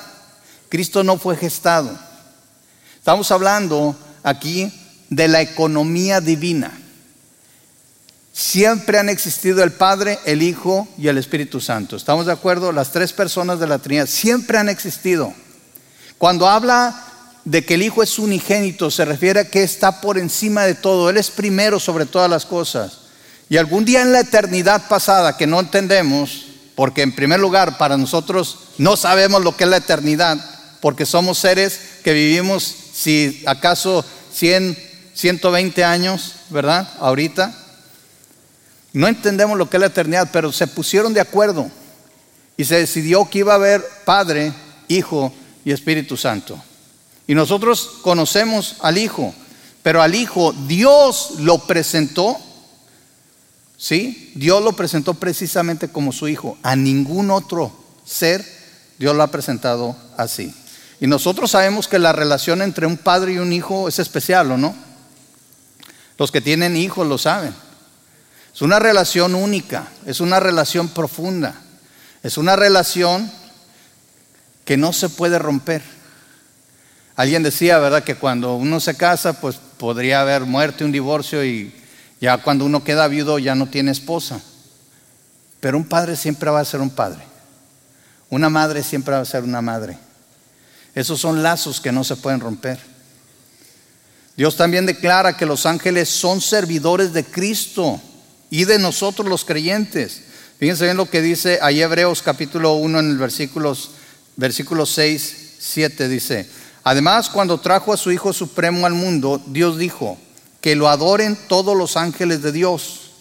Cristo 0.70 1.04
no 1.04 1.18
fue 1.18 1.36
gestado. 1.36 1.98
Estamos 2.98 3.30
hablando 3.32 3.96
aquí 4.24 4.72
de 5.10 5.28
la 5.28 5.42
economía 5.42 6.22
divina. 6.22 6.72
Siempre 8.34 9.00
han 9.00 9.08
existido 9.08 9.64
el 9.64 9.72
Padre, 9.72 10.20
el 10.26 10.42
Hijo 10.42 10.88
y 10.98 11.08
el 11.08 11.18
Espíritu 11.18 11.62
Santo. 11.62 11.96
¿Estamos 11.96 12.26
de 12.26 12.34
acuerdo? 12.34 12.72
Las 12.72 12.92
tres 12.92 13.14
personas 13.14 13.60
de 13.60 13.68
la 13.68 13.80
Trinidad 13.80 14.08
siempre 14.08 14.58
han 14.58 14.68
existido. 14.68 15.34
Cuando 16.18 16.48
habla 16.48 17.02
de 17.46 17.64
que 17.64 17.76
el 17.76 17.84
Hijo 17.84 18.04
es 18.04 18.20
unigénito, 18.20 18.92
se 18.92 19.06
refiere 19.06 19.40
a 19.42 19.50
que 19.50 19.64
está 19.64 20.02
por 20.02 20.18
encima 20.18 20.64
de 20.64 20.76
todo. 20.76 21.10
Él 21.10 21.16
es 21.16 21.32
primero 21.32 21.80
sobre 21.80 22.06
todas 22.06 22.30
las 22.30 22.46
cosas. 22.46 23.05
Y 23.50 23.58
algún 23.58 23.86
día 23.86 24.02
en 24.02 24.12
la 24.12 24.22
eternidad 24.22 24.88
pasada 24.88 25.38
que 25.38 25.48
no 25.48 25.60
entendemos, 25.60 26.48
porque 26.76 27.04
en 27.04 27.16
primer 27.16 27.40
lugar 27.40 27.78
para 27.78 27.98
nosotros 27.98 28.58
no 28.78 28.98
sabemos 28.98 29.44
lo 29.44 29.56
que 29.56 29.66
es 29.66 29.70
la 29.70 29.78
eternidad, 29.78 30.38
porque 30.82 31.06
somos 31.06 31.38
seres 31.38 31.80
que 32.04 32.14
vivimos, 32.14 32.64
si 32.94 33.44
acaso 33.46 34.04
100, 34.34 34.78
120 35.14 35.84
años, 35.84 36.34
¿verdad? 36.50 36.90
Ahorita. 37.00 37.56
No 38.94 39.08
entendemos 39.08 39.58
lo 39.58 39.70
que 39.70 39.78
es 39.78 39.82
la 39.82 39.88
eternidad, 39.88 40.30
pero 40.32 40.52
se 40.52 40.68
pusieron 40.68 41.14
de 41.14 41.22
acuerdo 41.22 41.70
y 42.58 42.66
se 42.66 42.80
decidió 42.80 43.30
que 43.30 43.40
iba 43.40 43.54
a 43.54 43.58
haber 43.58 43.84
Padre, 44.06 44.54
Hijo 44.88 45.34
y 45.64 45.72
Espíritu 45.72 46.18
Santo. 46.18 46.62
Y 47.28 47.36
nosotros 47.36 47.92
conocemos 48.02 48.76
al 48.80 48.98
Hijo, 48.98 49.34
pero 49.84 50.02
al 50.02 50.16
Hijo 50.16 50.54
Dios 50.68 51.34
lo 51.40 51.60
presentó 51.60 52.40
¿Sí? 53.78 54.32
Dios 54.36 54.64
lo 54.64 54.74
presentó 54.74 55.14
precisamente 55.16 55.90
como 55.90 56.12
su 56.12 56.28
hijo. 56.28 56.58
A 56.64 56.76
ningún 56.76 57.32
otro 57.32 57.76
ser 58.06 58.46
Dios 58.98 59.16
lo 59.16 59.24
ha 59.24 59.28
presentado 59.28 59.96
así. 60.18 60.54
Y 61.00 61.08
nosotros 61.08 61.52
sabemos 61.52 61.88
que 61.88 62.00
la 62.00 62.14
relación 62.14 62.62
entre 62.62 62.88
un 62.88 62.98
padre 62.98 63.34
y 63.34 63.38
un 63.38 63.52
hijo 63.52 63.88
es 63.88 64.00
especial, 64.00 64.52
¿o 64.52 64.58
no? 64.58 64.76
Los 66.18 66.32
que 66.32 66.42
tienen 66.42 66.78
hijos 66.78 67.06
lo 67.06 67.18
saben. 67.18 67.54
Es 68.54 68.62
una 68.62 68.80
relación 68.80 69.36
única, 69.36 69.90
es 70.06 70.22
una 70.22 70.40
relación 70.40 70.88
profunda, 70.88 71.56
es 72.24 72.38
una 72.38 72.56
relación 72.56 73.30
que 74.64 74.78
no 74.78 74.94
se 74.94 75.10
puede 75.10 75.38
romper. 75.38 75.84
Alguien 77.18 77.44
decía, 77.44 77.80
¿verdad?, 77.80 78.06
que 78.06 78.16
cuando 78.16 78.56
uno 78.56 78.80
se 78.80 78.96
casa, 78.96 79.42
pues 79.42 79.58
podría 79.78 80.22
haber 80.22 80.44
muerte, 80.44 80.86
un 80.86 80.94
divorcio 80.94 81.44
y 81.44 81.74
ya 82.26 82.40
cuando 82.40 82.66
uno 82.66 82.84
queda 82.84 83.08
viudo 83.08 83.38
ya 83.38 83.54
no 83.54 83.68
tiene 83.68 83.92
esposa. 83.92 84.42
Pero 85.60 85.78
un 85.78 85.86
padre 85.86 86.16
siempre 86.16 86.50
va 86.50 86.60
a 86.60 86.66
ser 86.66 86.82
un 86.82 86.90
padre. 86.90 87.22
Una 88.32 88.50
madre 88.50 88.82
siempre 88.82 89.14
va 89.14 89.22
a 89.22 89.26
ser 89.26 89.44
una 89.44 89.62
madre. 89.62 89.96
Esos 90.96 91.20
son 91.22 91.44
lazos 91.44 91.80
que 91.80 91.92
no 91.92 92.04
se 92.04 92.16
pueden 92.16 92.40
romper. 92.40 92.80
Dios 94.36 94.58
también 94.58 94.88
declara 94.88 95.38
que 95.38 95.46
los 95.46 95.68
ángeles 95.68 96.10
son 96.10 96.42
servidores 96.42 97.14
de 97.14 97.24
Cristo 97.24 98.02
y 98.50 98.66
de 98.66 98.80
nosotros 98.80 99.30
los 99.30 99.46
creyentes. 99.46 100.24
Fíjense 100.58 100.86
bien 100.86 100.98
lo 100.98 101.08
que 101.08 101.22
dice 101.22 101.60
ahí 101.62 101.80
Hebreos 101.80 102.24
capítulo 102.24 102.74
1 102.74 103.02
en 103.02 103.10
el 103.12 103.18
versículos, 103.20 103.92
versículo 104.36 104.88
6, 104.88 105.58
7 105.60 106.08
dice, 106.08 106.50
además 106.84 107.30
cuando 107.30 107.60
trajo 107.60 107.94
a 107.94 107.98
su 107.98 108.12
Hijo 108.12 108.34
Supremo 108.34 108.88
al 108.88 108.94
mundo, 108.96 109.40
Dios 109.46 109.78
dijo, 109.78 110.18
que 110.66 110.76
lo 110.76 110.90
adoren 110.90 111.38
todos 111.48 111.78
los 111.78 111.96
ángeles 111.96 112.42
de 112.42 112.52
Dios. 112.52 113.12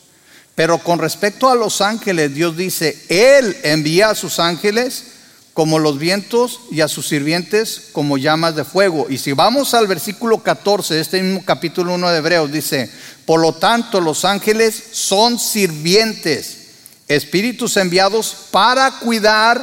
Pero 0.55 0.79
con 0.79 0.99
respecto 0.99 1.51
a 1.51 1.55
los 1.55 1.83
ángeles, 1.83 2.33
Dios 2.33 2.57
dice, 2.57 2.99
Él 3.11 3.55
envía 3.65 4.09
a 4.09 4.15
sus 4.15 4.39
ángeles 4.39 5.09
como 5.53 5.79
los 5.79 5.99
vientos 5.99 6.61
y 6.71 6.81
a 6.81 6.89
sus 6.89 7.07
sirvientes 7.07 7.89
como 7.93 8.17
llamas 8.17 8.57
de 8.57 8.65
fuego. 8.65 9.09
Y 9.11 9.19
si 9.19 9.33
vamos 9.33 9.75
al 9.75 9.87
versículo 9.87 10.43
14 10.43 10.95
de 10.95 11.03
este 11.03 11.23
mismo 11.23 11.45
capítulo 11.45 11.93
1 11.93 12.09
de 12.13 12.17
Hebreos, 12.17 12.51
dice, 12.51 12.91
por 13.27 13.41
lo 13.41 13.53
tanto 13.53 14.01
los 14.01 14.25
ángeles 14.25 14.83
son 14.93 15.39
sirvientes, 15.39 16.69
espíritus 17.09 17.77
enviados 17.77 18.35
para 18.53 18.91
cuidar 19.01 19.63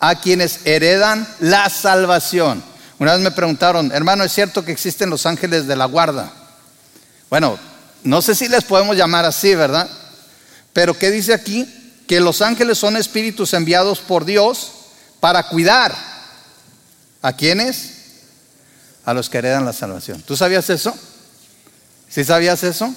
a 0.00 0.18
quienes 0.18 0.60
heredan 0.64 1.28
la 1.40 1.68
salvación. 1.68 2.64
Una 2.98 3.12
vez 3.12 3.20
me 3.20 3.32
preguntaron, 3.32 3.92
hermano, 3.92 4.24
¿es 4.24 4.32
cierto 4.32 4.64
que 4.64 4.72
existen 4.72 5.10
los 5.10 5.26
ángeles 5.26 5.66
de 5.66 5.76
la 5.76 5.84
guarda? 5.84 6.32
Bueno, 7.30 7.58
no 8.04 8.22
sé 8.22 8.34
si 8.34 8.48
les 8.48 8.64
podemos 8.64 8.96
llamar 8.96 9.24
así, 9.24 9.54
¿verdad? 9.54 9.88
Pero 10.72 10.98
¿qué 10.98 11.10
dice 11.10 11.34
aquí? 11.34 11.66
Que 12.06 12.20
los 12.20 12.40
ángeles 12.40 12.78
son 12.78 12.96
espíritus 12.96 13.52
enviados 13.52 13.98
por 13.98 14.24
Dios 14.24 14.72
para 15.20 15.48
cuidar. 15.48 15.94
¿A 17.20 17.32
quiénes? 17.32 17.92
A 19.04 19.12
los 19.12 19.28
que 19.28 19.38
heredan 19.38 19.64
la 19.64 19.72
salvación. 19.72 20.22
¿Tú 20.22 20.36
sabías 20.36 20.70
eso? 20.70 20.94
¿Sí 22.08 22.24
sabías 22.24 22.62
eso? 22.62 22.94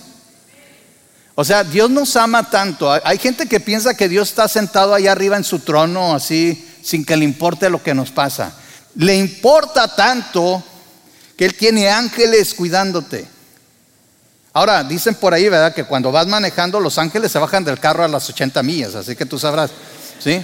O 1.35 1.43
sea, 1.43 1.63
Dios 1.63 1.89
nos 1.89 2.15
ama 2.15 2.49
tanto. 2.49 2.91
Hay 3.03 3.17
gente 3.17 3.47
que 3.47 3.59
piensa 3.59 3.95
que 3.95 4.09
Dios 4.09 4.29
está 4.29 4.47
sentado 4.47 4.93
allá 4.93 5.11
arriba 5.11 5.37
en 5.37 5.43
su 5.43 5.59
trono, 5.59 6.13
así, 6.13 6.69
sin 6.83 7.03
que 7.03 7.17
le 7.17 7.25
importe 7.25 7.69
lo 7.69 7.81
que 7.81 7.93
nos 7.93 8.11
pasa. 8.11 8.53
Le 8.95 9.17
importa 9.17 9.95
tanto 9.95 10.63
que 11.37 11.45
Él 11.45 11.55
tiene 11.55 11.89
ángeles 11.89 12.53
cuidándote. 12.53 13.27
Ahora, 14.53 14.83
dicen 14.83 15.15
por 15.15 15.33
ahí, 15.33 15.47
¿verdad? 15.47 15.73
Que 15.73 15.85
cuando 15.85 16.11
vas 16.11 16.27
manejando, 16.27 16.79
los 16.79 16.97
ángeles 16.97 17.31
se 17.31 17.39
bajan 17.39 17.63
del 17.63 17.79
carro 17.79 18.03
a 18.03 18.07
las 18.07 18.29
80 18.29 18.61
millas, 18.63 18.95
así 18.95 19.15
que 19.15 19.25
tú 19.25 19.39
sabrás, 19.39 19.71
¿sí? 20.19 20.43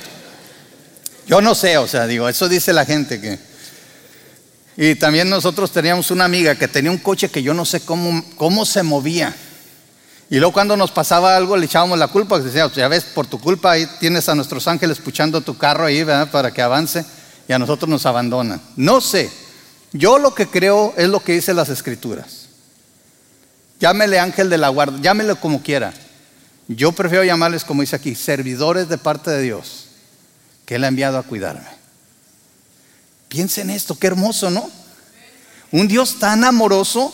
Yo 1.27 1.41
no 1.41 1.53
sé, 1.53 1.77
o 1.77 1.87
sea, 1.87 2.07
digo, 2.07 2.29
eso 2.29 2.47
dice 2.47 2.71
la 2.71 2.85
gente 2.85 3.19
que... 3.19 3.37
Y 4.77 4.95
también 4.95 5.29
nosotros 5.29 5.71
teníamos 5.71 6.11
una 6.11 6.23
amiga 6.23 6.55
que 6.55 6.67
tenía 6.67 6.91
un 6.91 6.99
coche 6.99 7.29
que 7.29 7.43
yo 7.43 7.53
no 7.53 7.65
sé 7.65 7.81
cómo, 7.81 8.23
cómo 8.37 8.63
se 8.63 8.83
movía. 8.83 9.35
Y 10.29 10.37
luego 10.37 10.53
cuando 10.53 10.77
nos 10.77 10.91
pasaba 10.91 11.35
algo 11.35 11.57
le 11.57 11.65
echábamos 11.65 11.97
la 11.97 12.07
culpa, 12.07 12.39
decía, 12.39 12.71
ya 12.73 12.87
ves, 12.87 13.03
por 13.03 13.27
tu 13.27 13.39
culpa 13.39 13.71
ahí 13.71 13.87
tienes 13.99 14.29
a 14.29 14.35
nuestros 14.35 14.67
ángeles 14.67 14.99
puchando 14.99 15.41
tu 15.41 15.57
carro 15.57 15.85
ahí, 15.85 16.03
¿verdad? 16.03 16.29
Para 16.29 16.51
que 16.51 16.61
avance 16.61 17.03
y 17.47 17.53
a 17.53 17.59
nosotros 17.59 17.89
nos 17.89 18.05
abandonan. 18.05 18.61
No 18.75 19.01
sé, 19.01 19.31
yo 19.93 20.19
lo 20.19 20.35
que 20.35 20.47
creo 20.47 20.93
es 20.95 21.09
lo 21.09 21.21
que 21.21 21.33
dice 21.33 21.53
las 21.53 21.69
escrituras. 21.69 22.36
Llámele 23.79 24.19
ángel 24.19 24.49
de 24.49 24.57
la 24.57 24.69
guarda, 24.69 24.99
llámele 25.01 25.35
como 25.35 25.61
quiera. 25.61 25.93
Yo 26.67 26.91
prefiero 26.91 27.23
llamarles, 27.23 27.63
como 27.63 27.81
dice 27.81 27.95
aquí, 27.95 28.15
servidores 28.15 28.89
de 28.89 28.97
parte 28.97 29.31
de 29.31 29.41
Dios 29.41 29.85
que 30.65 30.75
Él 30.75 30.83
ha 30.83 30.87
enviado 30.87 31.17
a 31.17 31.23
cuidarme. 31.23 31.67
Piensen 33.29 33.69
esto, 33.69 33.97
qué 33.97 34.07
hermoso, 34.07 34.49
¿no? 34.49 34.69
Un 35.71 35.87
Dios 35.87 36.19
tan 36.19 36.43
amoroso 36.43 37.13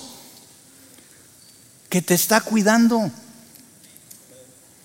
que 1.89 2.01
te 2.01 2.13
está 2.13 2.41
cuidando, 2.41 3.11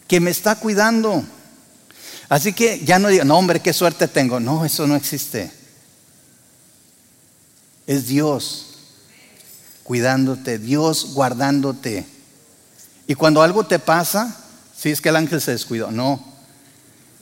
que 0.06 0.20
me 0.20 0.30
está 0.30 0.56
cuidando. 0.56 1.24
Así 2.28 2.52
que 2.52 2.84
ya 2.84 2.98
no 2.98 3.08
digo, 3.08 3.24
no 3.24 3.38
hombre, 3.38 3.60
qué 3.60 3.72
suerte 3.72 4.08
tengo. 4.08 4.40
No, 4.40 4.64
eso 4.64 4.86
no 4.86 4.96
existe. 4.96 5.50
Es 7.86 8.06
Dios 8.06 8.67
cuidándote, 9.88 10.58
Dios 10.58 11.14
guardándote. 11.14 12.04
Y 13.06 13.14
cuando 13.14 13.40
algo 13.40 13.64
te 13.64 13.78
pasa, 13.78 14.36
si 14.76 14.90
es 14.90 15.00
que 15.00 15.08
el 15.08 15.16
ángel 15.16 15.40
se 15.40 15.52
descuidó, 15.52 15.90
no, 15.90 16.22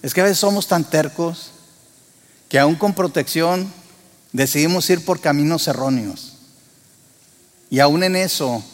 es 0.02 0.12
que 0.12 0.20
a 0.20 0.24
veces 0.24 0.38
somos 0.40 0.66
tan 0.66 0.82
tercos 0.82 1.52
que 2.48 2.58
aún 2.58 2.74
con 2.74 2.92
protección 2.92 3.72
decidimos 4.32 4.90
ir 4.90 5.04
por 5.04 5.20
caminos 5.20 5.68
erróneos. 5.68 6.38
Y 7.70 7.78
aún 7.78 8.02
en 8.02 8.16
eso, 8.16 8.64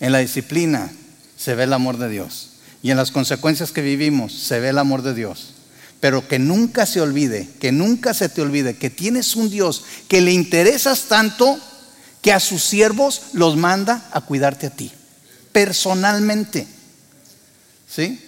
en 0.00 0.12
la 0.12 0.20
disciplina, 0.20 0.90
se 1.36 1.54
ve 1.54 1.64
el 1.64 1.74
amor 1.74 1.98
de 1.98 2.08
Dios. 2.08 2.52
Y 2.82 2.92
en 2.92 2.96
las 2.96 3.10
consecuencias 3.10 3.72
que 3.72 3.82
vivimos, 3.82 4.32
se 4.32 4.58
ve 4.58 4.70
el 4.70 4.78
amor 4.78 5.02
de 5.02 5.12
Dios. 5.12 5.52
Pero 6.00 6.26
que 6.26 6.38
nunca 6.38 6.86
se 6.86 7.02
olvide, 7.02 7.46
que 7.60 7.72
nunca 7.72 8.14
se 8.14 8.30
te 8.30 8.40
olvide 8.40 8.78
que 8.78 8.88
tienes 8.88 9.36
un 9.36 9.50
Dios 9.50 9.84
que 10.08 10.22
le 10.22 10.32
interesas 10.32 11.08
tanto 11.08 11.60
que 12.28 12.32
a 12.34 12.40
sus 12.40 12.62
siervos 12.62 13.22
los 13.32 13.56
manda 13.56 14.06
a 14.12 14.20
cuidarte 14.20 14.66
a 14.66 14.70
ti, 14.70 14.92
personalmente. 15.50 16.68
¿Sí? 17.88 18.22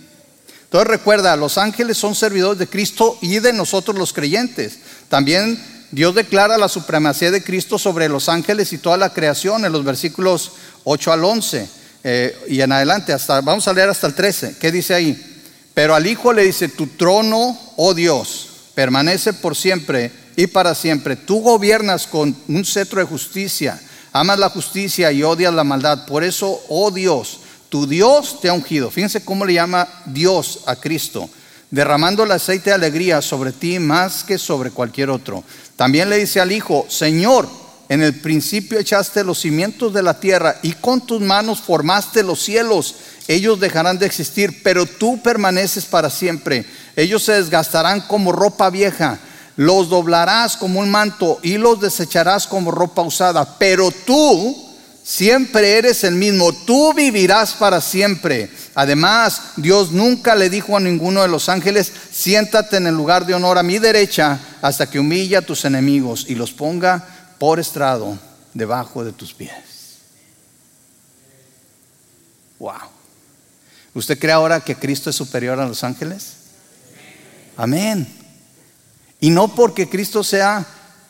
Entonces 0.65 0.89
recuerda, 0.89 1.37
los 1.37 1.59
ángeles 1.59 1.99
son 1.99 2.15
servidores 2.15 2.59
de 2.59 2.67
Cristo 2.67 3.19
y 3.21 3.41
de 3.41 3.53
nosotros 3.53 3.99
los 3.99 4.15
creyentes. 4.15 4.79
También 5.11 5.63
Dios 5.91 6.15
declara 6.15 6.57
la 6.57 6.71
supremacía 6.71 7.31
de 7.31 7.45
Cristo 7.45 7.79
sobre 7.79 8.09
los 8.09 8.31
ángeles 8.31 8.73
y 8.73 8.79
toda 8.79 8.97
la 8.97 9.13
creación 9.13 9.67
en 9.67 9.73
los 9.73 9.85
versículos 9.85 10.53
8 10.85 11.13
al 11.13 11.23
11 11.23 11.69
eh, 12.03 12.39
y 12.49 12.63
en 12.63 12.73
adelante. 12.73 13.13
Hasta, 13.13 13.43
vamos 13.43 13.69
a 13.69 13.75
leer 13.75 13.91
hasta 13.91 14.07
el 14.07 14.15
13. 14.15 14.57
¿Qué 14.59 14.73
dice 14.73 14.95
ahí? 14.95 15.43
Pero 15.75 15.95
al 15.95 16.07
Hijo 16.07 16.33
le 16.33 16.45
dice, 16.45 16.69
tu 16.69 16.87
trono, 16.87 17.55
oh 17.77 17.93
Dios, 17.93 18.49
permanece 18.75 19.35
por 19.35 19.55
siempre 19.55 20.11
y 20.37 20.47
para 20.47 20.75
siempre. 20.75 21.17
Tú 21.17 21.43
gobiernas 21.43 22.07
con 22.07 22.35
un 22.49 22.65
cetro 22.65 22.99
de 22.99 23.07
justicia, 23.07 23.79
amas 24.13 24.39
la 24.39 24.51
justicia 24.51 25.13
y 25.13 25.23
odias 25.23 25.55
la 25.55 25.65
maldad. 25.65 26.07
Por 26.07 26.25
eso, 26.25 26.61
oh 26.69 26.91
Dios, 26.91 27.41
tu 27.69 27.87
Dios 27.87 28.41
te 28.41 28.49
ha 28.49 28.53
ungido. 28.53 28.91
Fíjense 28.91 29.25
cómo 29.25 29.45
le 29.45 29.55
llama 29.55 29.89
Dios 30.07 30.61
a 30.67 30.77
Cristo, 30.77 31.29
derramando 31.71 32.25
el 32.25 32.33
aceite 32.33 32.71
de 32.71 32.77
alegría 32.77 33.23
sobre 33.23 33.53
ti 33.53 33.79
más 33.79 34.25
que 34.25 34.39
sobre 34.39 34.71
cualquier 34.71 35.11
otro. 35.11 35.45
También 35.77 36.11
le 36.11 36.19
dice 36.19 36.41
al 36.41 36.53
Hijo, 36.53 36.87
Señor, 36.89 37.49
en 37.89 38.03
el 38.03 38.21
principio 38.21 38.79
echaste 38.79 39.25
los 39.25 39.41
cimientos 39.41 39.93
de 39.93 40.03
la 40.03 40.21
tierra 40.21 40.57
y 40.63 40.75
con 40.75 41.01
tus 41.01 41.21
manos 41.21 41.61
formaste 41.61 42.23
los 42.23 42.41
cielos. 42.41 42.95
Ellos 43.27 43.59
dejarán 43.59 43.99
de 43.99 44.07
existir, 44.07 44.63
pero 44.63 44.87
tú 44.87 45.21
permaneces 45.23 45.87
para 45.87 46.09
siempre. 46.09 46.65
Ellos 46.95 47.25
se 47.25 47.33
desgastarán 47.33 48.03
como 48.03 48.31
ropa 48.31 48.71
vieja. 48.71 49.19
Los 49.61 49.91
doblarás 49.91 50.57
como 50.57 50.81
un 50.81 50.91
manto 50.91 51.39
y 51.43 51.59
los 51.59 51.83
desecharás 51.83 52.47
como 52.47 52.71
ropa 52.71 53.03
usada. 53.03 53.59
Pero 53.59 53.91
tú 53.91 54.57
Siempre 55.03 55.77
eres 55.77 56.05
el 56.05 56.15
mismo, 56.15 56.53
tú 56.53 56.95
vivirás 56.95 57.55
para 57.55 57.81
siempre. 57.81 58.49
Además, 58.77 59.55
Dios 59.57 59.91
nunca 59.91 60.37
le 60.37 60.49
dijo 60.49 60.77
a 60.77 60.81
ninguno 60.81 61.23
de 61.23 61.29
los 61.29 61.49
ángeles, 61.49 61.91
siéntate 62.13 62.77
en 62.77 62.87
el 62.87 62.95
lugar 62.95 63.27
de 63.27 63.35
honor 63.35 63.59
a 63.59 63.65
mi 63.65 63.79
derecha 63.81 64.39
hasta 64.63 64.89
que 64.89 65.01
humille 65.01 65.37
a 65.37 65.43
tus 65.43 65.65
enemigos 65.65 66.27
y 66.29 66.37
los 66.37 66.53
ponga 66.53 67.05
por 67.39 67.59
estrado 67.59 68.17
debajo 68.55 69.03
de 69.03 69.11
tus 69.11 69.35
pies. 69.35 69.51
Wow. 72.61 72.75
¿Usted 73.95 74.17
cree 74.17 74.33
ahora 74.33 74.61
que 74.61 74.77
Cristo 74.77 75.11
es 75.11 75.17
superior 75.17 75.59
a 75.59 75.67
los 75.67 75.83
ángeles? 75.83 76.35
Amén. 77.57 78.20
Y 79.21 79.31
no 79.31 79.55
porque 79.55 79.89
Cristo 79.89 80.25
sea 80.25 80.67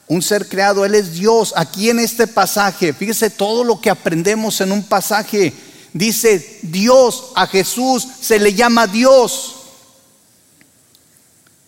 un 0.08 0.22
ser 0.22 0.48
creado, 0.48 0.84
Él 0.84 0.94
es 0.96 1.12
Dios. 1.12 1.54
Aquí 1.56 1.88
en 1.88 2.00
este 2.00 2.26
pasaje, 2.26 2.92
fíjese 2.92 3.30
todo 3.30 3.62
lo 3.62 3.80
que 3.80 3.90
aprendemos 3.90 4.60
en 4.60 4.72
un 4.72 4.82
pasaje. 4.82 5.52
Dice 5.92 6.58
Dios, 6.62 7.26
a 7.36 7.46
Jesús 7.46 8.06
se 8.20 8.38
le 8.38 8.52
llama 8.54 8.86
Dios. 8.86 9.56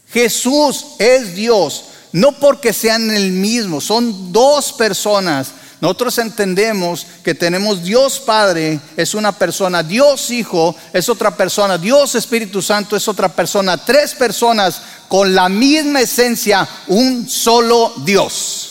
Jesús 0.09 0.87
es 0.99 1.35
Dios, 1.35 1.85
no 2.13 2.33
porque 2.33 2.73
sean 2.73 3.11
el 3.11 3.33
mismo, 3.33 3.81
son 3.81 4.33
dos 4.33 4.73
personas 4.75 5.53
nosotros 5.83 6.16
entendemos 6.18 7.05
que 7.25 7.35
tenemos 7.35 7.83
Dios 7.83 8.21
Padre 8.21 8.79
es 8.97 9.14
una 9.14 9.33
persona, 9.33 9.83
Dios 9.83 10.31
Hijo 10.31 10.77
es 10.92 11.09
otra 11.09 11.37
persona, 11.37 11.77
Dios 11.77 12.14
Espíritu 12.14 12.62
Santo 12.62 12.95
es 12.95 13.09
otra 13.09 13.29
persona, 13.29 13.77
tres 13.77 14.14
personas 14.14 14.81
con 15.09 15.35
la 15.35 15.49
misma 15.49 16.03
esencia, 16.03 16.68
un 16.87 17.29
solo 17.29 17.92
Dios. 18.05 18.68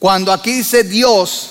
Cuando 0.00 0.32
aquí 0.32 0.54
dice 0.54 0.82
Dios, 0.82 1.50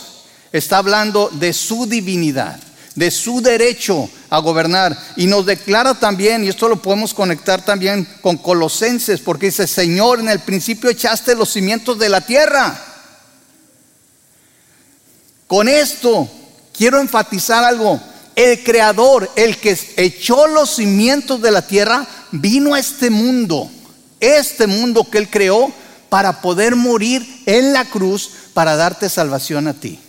está 0.52 0.80
hablando 0.80 1.30
de 1.32 1.54
su 1.54 1.86
divinidad, 1.86 2.60
de 2.96 3.10
su 3.10 3.42
derecho 3.42 4.10
a 4.30 4.40
gobernar. 4.40 4.98
Y 5.16 5.28
nos 5.28 5.46
declara 5.46 5.94
también, 5.94 6.44
y 6.44 6.50
esto 6.50 6.68
lo 6.68 6.82
podemos 6.82 7.14
conectar 7.14 7.64
también 7.64 8.06
con 8.20 8.36
Colosenses, 8.36 9.22
porque 9.22 9.46
dice, 9.46 9.66
Señor, 9.66 10.20
en 10.20 10.28
el 10.28 10.42
principio 10.42 10.90
echaste 10.90 11.36
los 11.36 11.54
cimientos 11.54 11.98
de 11.98 12.10
la 12.10 12.20
tierra 12.20 12.91
con 15.52 15.68
esto 15.68 16.30
quiero 16.74 17.02
enfatizar 17.02 17.66
algo. 17.66 18.00
El 18.38 18.64
creador, 18.64 19.30
el 19.36 19.58
que 19.58 19.78
echó 19.98 20.48
los 20.48 20.76
cimientos 20.76 21.42
de 21.42 21.52
la 21.52 21.62
tierra, 21.62 22.08
vino 22.32 22.74
a 22.74 22.80
este 22.80 23.10
mundo, 23.10 23.70
este 24.22 24.66
mundo 24.66 25.06
que 25.12 25.18
él 25.18 25.30
creó, 25.30 25.70
para 26.08 26.40
poder 26.40 26.78
morir 26.78 27.44
en 27.46 27.74
la 27.74 27.84
cruz 27.84 28.30
para 28.54 28.78
darte 28.78 29.10
salvación 29.10 29.68
a 29.68 29.74
ti. 29.74 30.00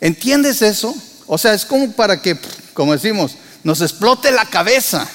¿Entiendes 0.00 0.62
eso? 0.62 0.96
O 1.26 1.36
sea, 1.36 1.52
es 1.52 1.66
como 1.66 1.92
para 1.92 2.22
que, 2.22 2.38
como 2.72 2.94
decimos, 2.94 3.32
nos 3.62 3.82
explote 3.82 4.30
la 4.30 4.46
cabeza. 4.46 5.06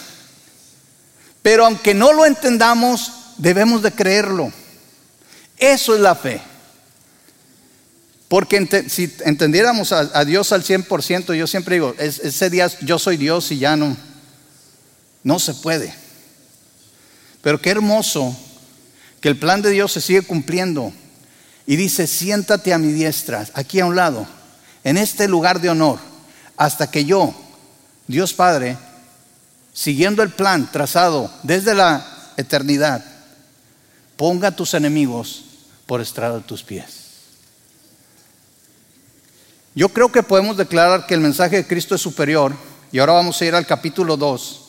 Pero 1.41 1.65
aunque 1.65 1.95
no 1.95 2.13
lo 2.13 2.27
entendamos, 2.27 3.12
debemos 3.39 3.82
de 3.82 3.91
creerlo. 3.91 4.53
Eso 5.58 5.95
es 5.95 5.99
la 6.01 6.13
fe. 6.13 6.53
Porque 8.34 8.88
si 8.89 9.15
entendiéramos 9.26 9.91
a, 9.91 10.26
Dios 10.26 10.54
al 10.54 10.63
100%, 10.63 11.36
yo 11.36 11.46
siempre 11.46 11.76
digo, 11.76 11.93
ese 12.00 12.50
día 12.50 12.67
yo 12.82 12.98
soy 12.98 13.15
Dios 13.15 13.52
y 13.52 13.60
ya 13.60 13.76
no, 13.76 13.96
no 15.24 15.38
se 15.38 15.54
puede. 15.54 15.93
Pero 17.43 17.62
qué 17.62 17.69
hermoso 17.69 18.36
que 19.22 19.30
el 19.30 19.38
plan 19.38 19.62
de 19.62 19.69
Dios 19.69 19.91
se 19.91 20.02
sigue 20.02 20.24
cumpliendo. 20.24 20.91
Y 21.67 21.76
dice, 21.76 22.08
siéntate 22.08 22.74
a 22.74 22.80
mi 22.80 22.91
diestra, 22.91 23.48
aquí 23.54 23.80
a 23.80 23.86
un 23.86 23.96
lado, 23.96 24.26
en 24.84 24.98
este 24.98 25.28
lugar 25.28 25.62
de 25.62 25.69
honor, 25.69 26.00
hasta 26.58 26.89
que 26.89 27.06
yo, 27.06 27.36
Dios 28.08 28.34
Padre, 28.34 28.80
siguiendo 29.74 30.24
el 30.24 30.32
plan 30.32 30.72
trazado 30.72 31.32
desde 31.43 31.76
la 31.76 32.04
eternidad, 32.38 33.06
ponga 34.17 34.48
a 34.48 34.56
tus 34.56 34.74
enemigos 34.74 35.43
por 35.86 36.02
estrado 36.02 36.38
de 36.38 36.46
tus 36.46 36.63
pies. 36.63 37.03
Yo 39.75 39.89
creo 39.89 40.12
que 40.12 40.21
podemos 40.21 40.55
declarar 40.55 41.07
que 41.07 41.15
el 41.15 41.19
mensaje 41.19 41.57
de 41.57 41.67
Cristo 41.67 41.95
es 41.95 42.01
superior, 42.01 42.53
y 42.91 42.99
ahora 42.99 43.13
vamos 43.13 43.41
a 43.41 43.45
ir 43.45 43.55
al 43.55 43.65
capítulo 43.65 44.17
2, 44.17 44.62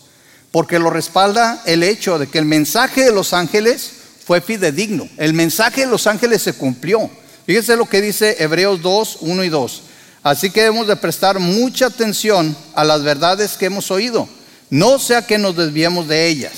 porque 0.50 0.78
lo 0.78 0.88
respalda 0.88 1.62
el 1.66 1.82
hecho 1.82 2.18
de 2.18 2.26
que 2.26 2.38
el 2.38 2.46
mensaje 2.46 3.04
de 3.04 3.12
los 3.12 3.34
ángeles 3.34 3.90
fue 4.24 4.40
fidedigno. 4.40 5.06
El 5.18 5.34
mensaje 5.34 5.82
de 5.82 5.88
los 5.88 6.06
ángeles 6.06 6.40
se 6.40 6.54
cumplió. 6.54 7.10
Fíjense 7.44 7.76
lo 7.76 7.84
que 7.84 8.00
dice 8.00 8.36
Hebreos 8.38 8.80
2, 8.80 9.18
1 9.20 9.44
y 9.44 9.48
2. 9.50 9.82
Así 10.22 10.50
que 10.50 10.62
debemos 10.62 10.86
de 10.86 10.96
prestar 10.96 11.38
mucha 11.38 11.86
atención 11.86 12.56
a 12.74 12.82
las 12.82 13.02
verdades 13.02 13.58
que 13.58 13.66
hemos 13.66 13.90
oído, 13.90 14.26
no 14.70 14.98
sea 14.98 15.26
que 15.26 15.36
nos 15.36 15.54
desviemos 15.54 16.08
de 16.08 16.28
ellas. 16.28 16.52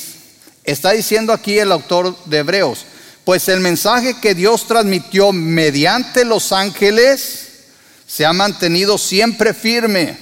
Está 0.62 0.92
diciendo 0.92 1.32
aquí 1.32 1.58
el 1.58 1.72
autor 1.72 2.16
de 2.26 2.38
Hebreos, 2.38 2.84
pues 3.24 3.48
el 3.48 3.58
mensaje 3.58 4.20
que 4.20 4.36
Dios 4.36 4.68
transmitió 4.68 5.32
mediante 5.32 6.24
los 6.24 6.52
ángeles 6.52 7.45
se 8.06 8.24
ha 8.24 8.32
mantenido 8.32 8.98
siempre 8.98 9.52
firme. 9.52 10.16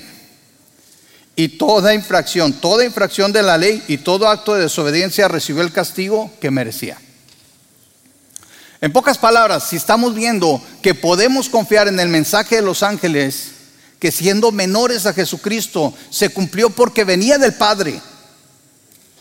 Y 1.37 1.49
toda 1.49 1.95
infracción, 1.95 2.53
toda 2.53 2.85
infracción 2.85 3.33
de 3.33 3.43
la 3.43 3.59
ley 3.59 3.83
y 3.89 3.99
todo 3.99 4.29
acto 4.29 4.55
de 4.55 4.63
desobediencia 4.63 5.27
recibió 5.27 5.63
el 5.63 5.73
castigo 5.73 6.33
que 6.41 6.51
merecía. 6.51 6.97
En 8.81 8.93
pocas 8.93 9.19
palabras, 9.19 9.69
si 9.69 9.77
estamos 9.77 10.15
viendo 10.15 10.63
que 10.81 10.95
podemos 10.95 11.49
confiar 11.49 11.89
en 11.89 11.99
el 11.99 12.09
mensaje 12.09 12.57
de 12.57 12.63
los 12.63 12.83
ángeles, 12.83 13.49
que 13.99 14.13
siendo 14.13 14.53
menores 14.53 15.07
a 15.07 15.13
Jesucristo 15.13 15.93
se 16.11 16.29
cumplió 16.29 16.71
porque 16.71 17.05
venía 17.05 17.39
del 17.39 17.55
Padre. 17.55 18.01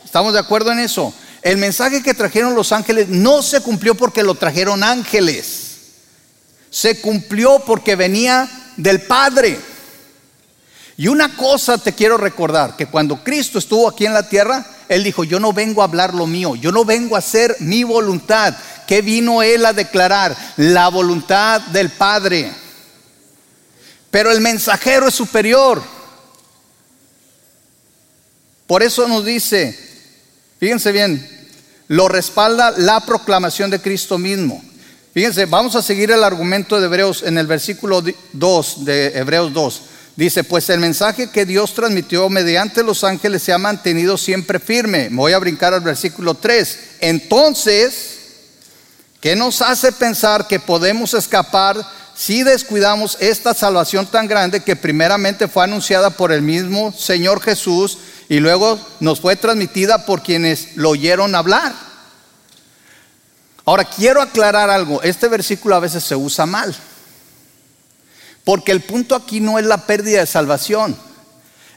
¿Estamos 0.04 0.34
de 0.34 0.40
acuerdo 0.40 0.72
en 0.72 0.80
eso? 0.80 1.14
El 1.42 1.58
mensaje 1.58 2.04
que 2.04 2.14
trajeron 2.14 2.54
los 2.54 2.72
ángeles 2.72 3.08
no 3.08 3.42
se 3.42 3.62
cumplió 3.62 3.96
porque 3.96 4.22
lo 4.22 4.36
trajeron 4.36 4.84
ángeles 4.84 5.63
se 6.74 7.00
cumplió 7.00 7.60
porque 7.60 7.96
venía 7.96 8.50
del 8.78 9.04
Padre. 9.04 9.60
Y 10.98 11.08
una 11.08 11.38
cosa 11.38 11.78
te 11.78 11.94
quiero 11.94 12.18
recordar, 12.18 12.76
que 12.76 12.88
cuando 12.88 13.24
Cristo 13.24 13.60
estuvo 13.60 13.88
aquí 13.88 14.08
en 14.08 14.14
la 14.14 14.28
tierra, 14.28 14.66
Él 14.90 15.04
dijo, 15.04 15.24
yo 15.24 15.40
no 15.40 15.54
vengo 15.54 15.82
a 15.82 15.86
hablar 15.86 16.16
lo 16.16 16.26
mío, 16.26 16.56
yo 16.56 16.72
no 16.72 16.84
vengo 16.84 17.16
a 17.16 17.20
hacer 17.20 17.56
mi 17.60 17.84
voluntad. 17.84 18.56
¿Qué 18.88 19.04
vino 19.04 19.44
Él 19.44 19.64
a 19.68 19.74
declarar? 19.74 20.36
La 20.58 20.88
voluntad 20.88 21.62
del 21.62 21.92
Padre. 21.92 22.52
Pero 24.10 24.32
el 24.32 24.42
mensajero 24.42 25.08
es 25.08 25.14
superior. 25.14 25.82
Por 28.66 28.82
eso 28.82 29.08
nos 29.08 29.24
dice, 29.24 29.78
fíjense 30.60 30.92
bien, 30.92 31.52
lo 31.88 32.08
respalda 32.08 32.72
la 32.78 33.00
proclamación 33.02 33.70
de 33.70 33.80
Cristo 33.80 34.18
mismo. 34.18 34.64
Fíjense, 35.14 35.46
vamos 35.46 35.76
a 35.76 35.84
seguir 35.84 36.10
el 36.10 36.24
argumento 36.24 36.80
de 36.80 36.88
Hebreos 36.88 37.22
en 37.22 37.38
el 37.38 37.46
versículo 37.46 38.04
2 38.32 38.84
de 38.84 39.16
Hebreos 39.16 39.54
2. 39.54 39.82
Dice, 40.16 40.44
pues 40.44 40.68
el 40.72 40.80
mensaje 40.80 41.30
que 41.30 41.46
Dios 41.46 41.76
transmitió 41.76 42.30
mediante 42.30 42.82
los 42.82 43.04
ángeles 43.04 43.44
se 43.44 43.54
ha 43.54 43.60
mantenido 43.60 44.18
siempre 44.18 44.58
firme. 44.58 45.12
Me 45.12 45.18
voy 45.18 45.34
a 45.34 45.40
brincar 45.40 45.72
al 45.72 45.82
versículo 45.82 46.34
3. 46.34 46.80
Entonces, 47.02 48.18
¿qué 49.22 49.36
nos 49.36 49.62
hace 49.62 49.92
pensar 49.92 50.48
que 50.48 50.60
podemos 50.60 51.14
escapar 51.14 51.78
si 52.16 52.42
descuidamos 52.42 53.16
esta 53.20 53.54
salvación 53.54 54.08
tan 54.08 54.28
grande 54.28 54.62
que 54.62 54.76
primeramente 54.76 55.48
fue 55.48 55.64
anunciada 55.64 56.10
por 56.10 56.32
el 56.32 56.42
mismo 56.42 56.92
Señor 56.92 57.40
Jesús 57.40 58.00
y 58.30 58.40
luego 58.40 58.80
nos 59.00 59.22
fue 59.22 59.36
transmitida 59.36 60.08
por 60.08 60.24
quienes 60.24 60.76
lo 60.76 60.90
oyeron 60.90 61.36
hablar? 61.36 61.93
Ahora, 63.66 63.86
quiero 63.86 64.22
aclarar 64.22 64.70
algo. 64.70 65.02
Este 65.02 65.28
versículo 65.28 65.76
a 65.76 65.80
veces 65.80 66.04
se 66.04 66.16
usa 66.16 66.46
mal. 66.46 66.76
Porque 68.44 68.72
el 68.72 68.82
punto 68.82 69.16
aquí 69.16 69.40
no 69.40 69.58
es 69.58 69.66
la 69.66 69.86
pérdida 69.86 70.20
de 70.20 70.26
salvación. 70.26 70.98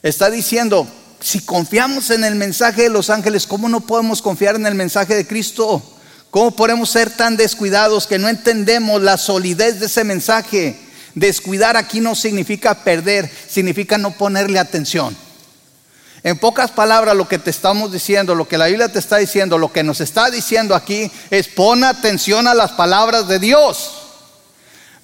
Está 0.03 0.31
diciendo, 0.31 0.87
si 1.21 1.41
confiamos 1.41 2.11
en 2.11 2.25
el 2.25 2.35
mensaje 2.35 2.83
de 2.83 2.89
los 2.89 3.09
ángeles, 3.11 3.47
¿cómo 3.47 3.69
no 3.69 3.81
podemos 3.81 4.21
confiar 4.21 4.57
en 4.57 4.67
el 4.67 4.75
mensaje 4.75 5.15
de 5.15 5.27
Cristo? 5.27 5.83
¿Cómo 6.31 6.51
podemos 6.51 6.91
ser 6.91 7.11
tan 7.11 7.37
descuidados 7.37 8.07
que 8.07 8.19
no 8.19 8.29
entendemos 8.29 9.01
la 9.01 9.17
solidez 9.17 9.81
de 9.81 9.87
ese 9.87 10.05
mensaje? 10.05 10.79
Descuidar 11.15 11.77
aquí 11.77 12.01
no 12.01 12.15
significa 12.15 12.85
perder, 12.85 13.31
significa 13.49 13.97
no 13.97 14.11
ponerle 14.11 14.59
atención. 14.59 15.17
En 16.27 16.37
pocas 16.37 16.73
palabras, 16.73 17.15
lo 17.15 17.29
que 17.29 17.39
te 17.39 17.51
estamos 17.51 17.93
diciendo, 17.93 18.35
lo 18.35 18.49
que 18.49 18.59
la 18.59 18.67
Biblia 18.67 18.89
te 18.89 18.99
está 18.99 19.19
diciendo, 19.19 19.59
lo 19.59 19.73
que 19.73 19.85
nos 19.85 20.01
está 20.01 20.29
diciendo 20.29 20.75
aquí 20.75 21.09
es 21.31 21.47
pon 21.47 21.85
atención 21.85 22.49
a 22.49 22.55
las 22.55 22.73
palabras 22.73 23.29
de 23.29 23.39
Dios. 23.39 23.93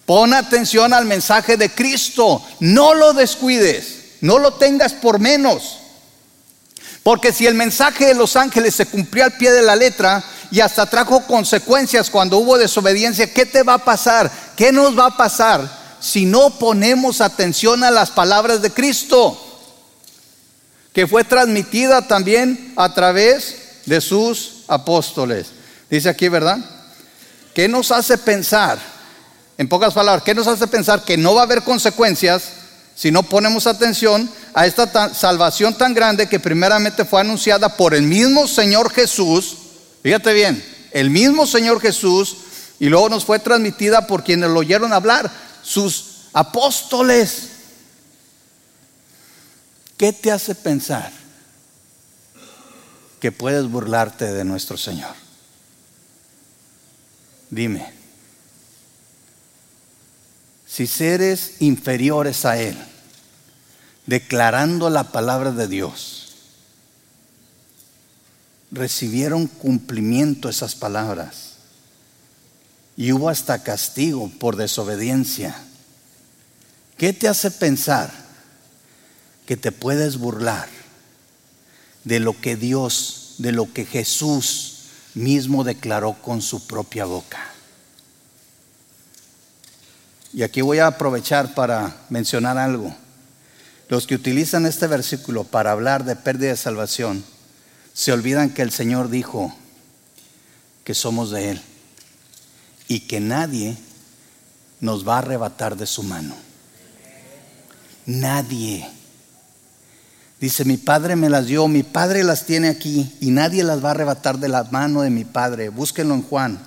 Pon 0.04 0.34
atención 0.34 0.92
al 0.92 1.04
mensaje 1.04 1.56
de 1.56 1.70
Cristo. 1.70 2.44
No 2.58 2.94
lo 2.94 3.12
descuides. 3.12 4.16
No 4.20 4.40
lo 4.40 4.54
tengas 4.54 4.94
por 4.94 5.20
menos. 5.20 5.78
Porque 7.04 7.32
si 7.32 7.46
el 7.46 7.54
mensaje 7.54 8.06
de 8.06 8.14
los 8.14 8.34
ángeles 8.34 8.74
se 8.74 8.86
cumplió 8.86 9.22
al 9.22 9.34
pie 9.34 9.52
de 9.52 9.62
la 9.62 9.76
letra 9.76 10.24
y 10.50 10.58
hasta 10.58 10.86
trajo 10.86 11.24
consecuencias 11.28 12.10
cuando 12.10 12.38
hubo 12.38 12.58
desobediencia, 12.58 13.32
¿qué 13.32 13.46
te 13.46 13.62
va 13.62 13.74
a 13.74 13.84
pasar? 13.84 14.28
¿Qué 14.56 14.72
nos 14.72 14.98
va 14.98 15.06
a 15.06 15.16
pasar 15.16 15.70
si 16.00 16.26
no 16.26 16.58
ponemos 16.58 17.20
atención 17.20 17.84
a 17.84 17.92
las 17.92 18.10
palabras 18.10 18.60
de 18.60 18.72
Cristo? 18.72 19.51
Que 20.92 21.06
fue 21.06 21.24
transmitida 21.24 22.06
también 22.06 22.74
a 22.76 22.92
través 22.92 23.56
de 23.86 24.00
sus 24.00 24.64
apóstoles. 24.68 25.48
Dice 25.90 26.08
aquí, 26.08 26.28
¿verdad? 26.28 26.58
¿Qué 27.54 27.68
nos 27.68 27.90
hace 27.90 28.18
pensar? 28.18 28.78
En 29.58 29.68
pocas 29.68 29.94
palabras, 29.94 30.24
¿qué 30.24 30.34
nos 30.34 30.46
hace 30.46 30.66
pensar 30.66 31.04
que 31.04 31.16
no 31.16 31.34
va 31.34 31.42
a 31.42 31.44
haber 31.44 31.62
consecuencias 31.62 32.44
si 32.94 33.10
no 33.10 33.22
ponemos 33.22 33.66
atención 33.66 34.28
a 34.54 34.66
esta 34.66 35.14
salvación 35.14 35.74
tan 35.74 35.94
grande 35.94 36.28
que 36.28 36.40
primeramente 36.40 37.04
fue 37.04 37.20
anunciada 37.20 37.76
por 37.76 37.94
el 37.94 38.02
mismo 38.02 38.46
Señor 38.48 38.90
Jesús? 38.90 39.56
Fíjate 40.02 40.32
bien, 40.32 40.64
el 40.92 41.10
mismo 41.10 41.46
Señor 41.46 41.80
Jesús 41.80 42.36
y 42.78 42.88
luego 42.88 43.08
nos 43.08 43.24
fue 43.24 43.38
transmitida 43.38 44.06
por 44.06 44.24
quienes 44.24 44.50
lo 44.50 44.60
oyeron 44.60 44.92
hablar, 44.92 45.30
sus 45.62 46.22
apóstoles. 46.32 47.51
¿Qué 50.02 50.12
te 50.12 50.32
hace 50.32 50.56
pensar 50.56 51.12
que 53.20 53.30
puedes 53.30 53.70
burlarte 53.70 54.32
de 54.32 54.44
nuestro 54.44 54.76
Señor? 54.76 55.14
Dime, 57.50 57.88
si 60.66 60.88
seres 60.88 61.52
inferiores 61.60 62.44
a 62.44 62.60
Él, 62.60 62.76
declarando 64.04 64.90
la 64.90 65.12
palabra 65.12 65.52
de 65.52 65.68
Dios, 65.68 66.34
recibieron 68.72 69.46
cumplimiento 69.46 70.48
esas 70.48 70.74
palabras 70.74 71.58
y 72.96 73.12
hubo 73.12 73.28
hasta 73.28 73.62
castigo 73.62 74.28
por 74.40 74.56
desobediencia, 74.56 75.54
¿qué 76.96 77.12
te 77.12 77.28
hace 77.28 77.52
pensar 77.52 78.21
que 79.46 79.56
te 79.56 79.72
puedes 79.72 80.18
burlar 80.18 80.68
de 82.04 82.20
lo 82.20 82.40
que 82.40 82.56
Dios, 82.56 83.36
de 83.38 83.52
lo 83.52 83.72
que 83.72 83.84
Jesús 83.84 84.84
mismo 85.14 85.64
declaró 85.64 86.14
con 86.14 86.42
su 86.42 86.66
propia 86.66 87.04
boca. 87.04 87.52
Y 90.32 90.42
aquí 90.42 90.62
voy 90.62 90.78
a 90.78 90.86
aprovechar 90.86 91.54
para 91.54 91.96
mencionar 92.08 92.56
algo. 92.56 92.94
Los 93.88 94.06
que 94.06 94.14
utilizan 94.14 94.64
este 94.64 94.86
versículo 94.86 95.44
para 95.44 95.72
hablar 95.72 96.04
de 96.04 96.16
pérdida 96.16 96.50
de 96.50 96.56
salvación, 96.56 97.22
se 97.92 98.12
olvidan 98.12 98.50
que 98.50 98.62
el 98.62 98.70
Señor 98.70 99.10
dijo 99.10 99.54
que 100.84 100.94
somos 100.94 101.30
de 101.30 101.50
Él 101.50 101.62
y 102.88 103.00
que 103.00 103.20
nadie 103.20 103.76
nos 104.80 105.06
va 105.06 105.16
a 105.16 105.18
arrebatar 105.18 105.76
de 105.76 105.86
su 105.86 106.02
mano. 106.02 106.34
Nadie. 108.06 108.88
Dice, 110.42 110.64
mi 110.64 110.76
Padre 110.76 111.14
me 111.14 111.30
las 111.30 111.46
dio, 111.46 111.68
mi 111.68 111.84
Padre 111.84 112.24
las 112.24 112.46
tiene 112.46 112.68
aquí 112.68 113.12
y 113.20 113.30
nadie 113.30 113.62
las 113.62 113.82
va 113.82 113.90
a 113.90 113.92
arrebatar 113.92 114.40
de 114.40 114.48
la 114.48 114.64
mano 114.64 115.02
de 115.02 115.08
mi 115.08 115.24
Padre. 115.24 115.68
Búsquenlo 115.68 116.14
en 116.14 116.22
Juan. 116.22 116.58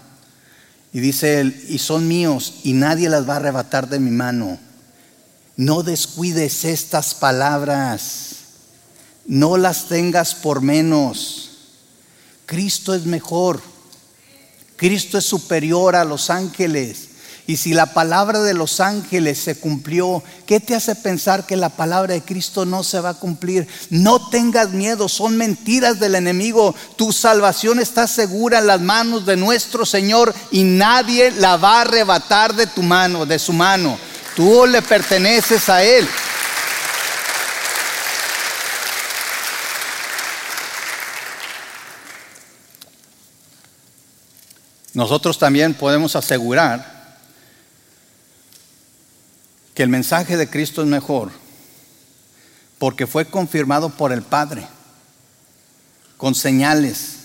Y 0.94 1.02
dice 1.02 1.42
él, 1.42 1.62
y 1.68 1.78
son 1.80 2.08
míos 2.08 2.62
y 2.64 2.72
nadie 2.72 3.10
las 3.10 3.28
va 3.28 3.34
a 3.34 3.36
arrebatar 3.36 3.90
de 3.90 4.00
mi 4.00 4.12
mano. 4.12 4.58
No 5.58 5.84
descuides 5.84 6.64
estas 6.64 7.16
palabras, 7.16 8.36
no 9.26 9.58
las 9.58 9.90
tengas 9.90 10.36
por 10.36 10.62
menos. 10.62 11.50
Cristo 12.46 12.96
es 12.96 13.06
mejor, 13.06 13.62
Cristo 14.78 15.18
es 15.18 15.26
superior 15.26 15.98
a 15.98 16.06
los 16.06 16.30
ángeles. 16.30 17.10
Y 17.48 17.58
si 17.58 17.74
la 17.74 17.86
palabra 17.94 18.42
de 18.42 18.56
los 18.56 18.80
ángeles 18.80 19.38
se 19.38 19.56
cumplió, 19.56 20.24
¿qué 20.48 20.60
te 20.60 20.74
hace 20.74 20.96
pensar 20.96 21.46
que 21.46 21.56
la 21.56 21.70
palabra 21.70 22.14
de 22.16 22.24
Cristo 22.24 22.66
no 22.66 22.84
se 22.84 23.00
va 23.00 23.10
a 23.10 23.20
cumplir? 23.20 23.68
No 23.92 24.30
tengas 24.30 24.72
miedo, 24.72 25.08
son 25.08 25.38
mentiras 25.38 26.00
del 26.00 26.16
enemigo. 26.16 26.74
Tu 26.96 27.14
salvación 27.14 27.80
está 27.80 28.08
segura 28.08 28.58
en 28.60 28.68
las 28.68 28.82
manos 28.82 29.28
de 29.28 29.38
nuestro 29.38 29.86
Señor 29.86 30.34
y 30.50 30.64
nadie 30.64 31.30
la 31.32 31.58
va 31.58 31.78
a 31.78 31.82
arrebatar 31.82 32.56
de 32.56 32.66
tu 32.66 32.82
mano, 32.82 33.28
de 33.28 33.38
su 33.38 33.54
mano. 33.54 34.00
Tú 34.36 34.66
le 34.66 34.82
perteneces 34.82 35.70
a 35.70 35.84
Él. 35.84 36.08
Nosotros 44.96 45.38
también 45.38 45.76
podemos 45.76 46.16
asegurar 46.16 46.95
que 49.76 49.84
el 49.84 49.90
mensaje 49.90 50.38
de 50.38 50.50
Cristo 50.50 50.82
es 50.82 50.88
mejor 50.88 51.32
porque 52.80 53.08
fue 53.08 53.26
confirmado 53.26 53.90
por 53.90 54.12
el 54.12 54.22
Padre, 54.22 54.68
con 56.18 56.34
señales, 56.34 57.18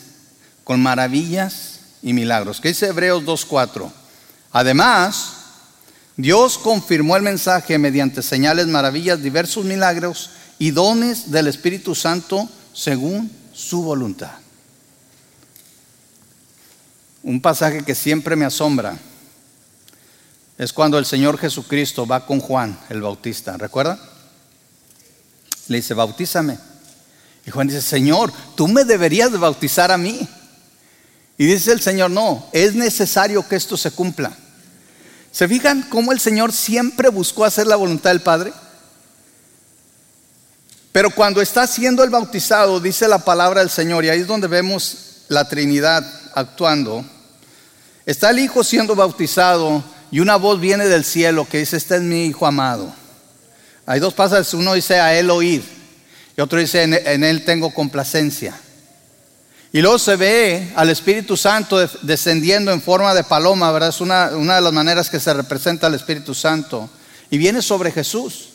con 0.64 0.82
maravillas 0.82 1.80
y 2.02 2.12
milagros. 2.12 2.60
¿Qué 2.60 2.68
dice 2.68 2.88
Hebreos 2.88 3.24
2.4? 3.24 3.90
Además, 4.52 5.34
Dios 6.16 6.58
confirmó 6.58 7.16
el 7.16 7.22
mensaje 7.22 7.78
mediante 7.78 8.22
señales, 8.22 8.66
maravillas, 8.66 9.22
diversos 9.22 9.64
milagros 9.64 10.30
y 10.58 10.70
dones 10.70 11.30
del 11.30 11.46
Espíritu 11.46 11.94
Santo 11.94 12.48
según 12.72 13.30
su 13.52 13.82
voluntad. 13.82 14.32
Un 17.22 17.40
pasaje 17.40 17.84
que 17.84 17.94
siempre 17.94 18.34
me 18.34 18.44
asombra 18.44 18.98
es 20.61 20.75
cuando 20.75 20.99
el 20.99 21.07
Señor 21.07 21.38
Jesucristo 21.38 22.07
va 22.07 22.27
con 22.27 22.38
Juan 22.38 22.79
el 22.90 23.01
Bautista, 23.01 23.57
¿recuerda? 23.57 23.99
Le 25.68 25.79
dice, 25.79 25.94
bautízame. 25.94 26.59
Y 27.46 27.51
Juan 27.51 27.68
dice, 27.68 27.81
Señor, 27.81 28.31
tú 28.57 28.68
me 28.68 28.85
deberías 28.85 29.33
de 29.33 29.38
bautizar 29.38 29.90
a 29.90 29.96
mí. 29.96 30.29
Y 31.38 31.46
dice 31.46 31.73
el 31.73 31.81
Señor, 31.81 32.11
no, 32.11 32.46
es 32.53 32.75
necesario 32.75 33.49
que 33.49 33.57
esto 33.57 33.79
se 33.79 33.90
cumpla. 33.92 34.37
¿Se 35.33 35.49
fijan 35.49 35.87
cómo 35.88 36.12
el 36.12 36.20
Señor 36.20 36.53
siempre 36.53 37.09
buscó 37.09 37.46
hacer 37.46 37.66
la 37.66 37.77
voluntad 37.77 38.11
del 38.11 38.20
Padre? 38.20 38.53
Pero 40.92 41.09
cuando 41.09 41.40
está 41.40 41.66
siendo 41.66 42.05
el 42.05 42.11
bautizado, 42.11 42.81
dice 42.81 43.09
la 43.09 43.25
palabra 43.25 43.61
del 43.61 43.70
Señor, 43.70 44.05
y 44.05 44.11
ahí 44.11 44.20
es 44.20 44.27
donde 44.27 44.46
vemos 44.46 45.23
la 45.29 45.49
Trinidad 45.49 46.05
actuando, 46.35 47.03
está 48.05 48.29
el 48.29 48.40
Hijo 48.40 48.62
siendo 48.62 48.94
bautizado 48.94 49.83
y 50.11 50.20
una 50.20 50.37
voz 50.37 50.61
viene 50.61 50.87
del 50.87 51.05
cielo 51.05 51.46
que 51.49 51.59
dice, 51.59 51.77
este 51.77 51.96
es 51.96 52.03
mi 52.03 52.27
Hijo 52.27 52.46
amado. 52.46 52.92
Hay 53.87 54.01
dos 54.01 54.14
pasajes, 54.14 54.55
uno 54.55 54.75
dice 54.75 55.01
a 55.01 55.18
él 55.18 55.31
oír 55.31 55.62
y 56.37 56.40
otro 56.40 56.59
dice 56.59 56.83
en, 56.83 57.25
él 57.25 57.44
tengo 57.44 57.73
complacencia. 57.73 58.59
Y 59.73 59.81
luego 59.81 59.99
se 59.99 60.16
ve 60.16 60.73
al 60.75 60.90
Espíritu 60.90 61.37
Santo 61.37 61.79
descendiendo 62.03 62.73
en 62.73 62.83
forma 62.83 63.14
de 63.14 63.23
paloma, 63.23 63.70
¿verdad? 63.70 63.90
Es 63.90 64.01
una, 64.01 64.31
una 64.37 64.57
de 64.57 64.62
las 64.62 64.73
maneras 64.73 65.09
que 65.09 65.20
se 65.20 65.33
representa 65.33 65.87
al 65.87 65.94
Espíritu 65.94 66.35
Santo. 66.35 66.90
Y 67.31 67.38
viene 67.38 67.62
sobre 67.62 67.92
Jesús. 67.92 68.49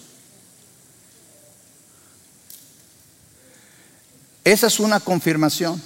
Esa 4.43 4.67
es 4.67 4.79
una 4.79 4.99
confirmación. 4.99 5.81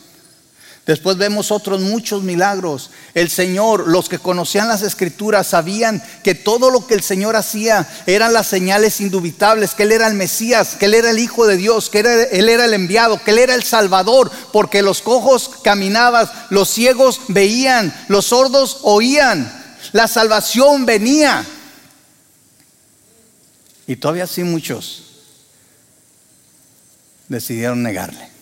Después 0.89 1.17
vemos 1.17 1.51
otros 1.51 1.81
muchos 1.81 2.23
milagros. 2.23 2.89
El 3.13 3.29
Señor, 3.29 3.87
los 3.89 4.09
que 4.09 4.17
conocían 4.17 4.67
las 4.67 4.81
escrituras, 4.81 5.45
sabían 5.45 6.01
que 6.23 6.33
todo 6.33 6.71
lo 6.71 6.87
que 6.87 6.95
el 6.95 7.03
Señor 7.03 7.35
hacía 7.35 7.87
eran 8.07 8.33
las 8.33 8.47
señales 8.47 8.99
indubitables, 8.99 9.75
que 9.75 9.83
Él 9.83 9.91
era 9.91 10.07
el 10.07 10.15
Mesías, 10.15 10.77
que 10.79 10.85
Él 10.85 10.95
era 10.95 11.11
el 11.11 11.19
Hijo 11.19 11.45
de 11.45 11.57
Dios, 11.57 11.91
que 11.91 11.99
Él 11.99 12.49
era 12.49 12.65
el 12.65 12.73
enviado, 12.73 13.23
que 13.23 13.29
Él 13.29 13.37
era 13.37 13.53
el 13.53 13.61
Salvador, 13.61 14.31
porque 14.51 14.81
los 14.81 15.03
cojos 15.03 15.51
caminaban, 15.63 16.27
los 16.49 16.71
ciegos 16.71 17.21
veían, 17.27 17.93
los 18.07 18.25
sordos 18.25 18.79
oían, 18.81 19.77
la 19.91 20.07
salvación 20.07 20.87
venía. 20.87 21.45
Y 23.85 23.95
todavía 23.95 24.23
así 24.23 24.43
muchos 24.43 25.03
decidieron 27.27 27.83
negarle. 27.83 28.38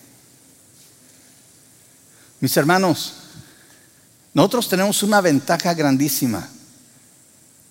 Mis 2.39 2.55
hermanos, 2.55 3.13
nosotros 4.33 4.69
tenemos 4.69 5.01
una 5.03 5.21
ventaja 5.21 5.73
grandísima. 5.73 6.47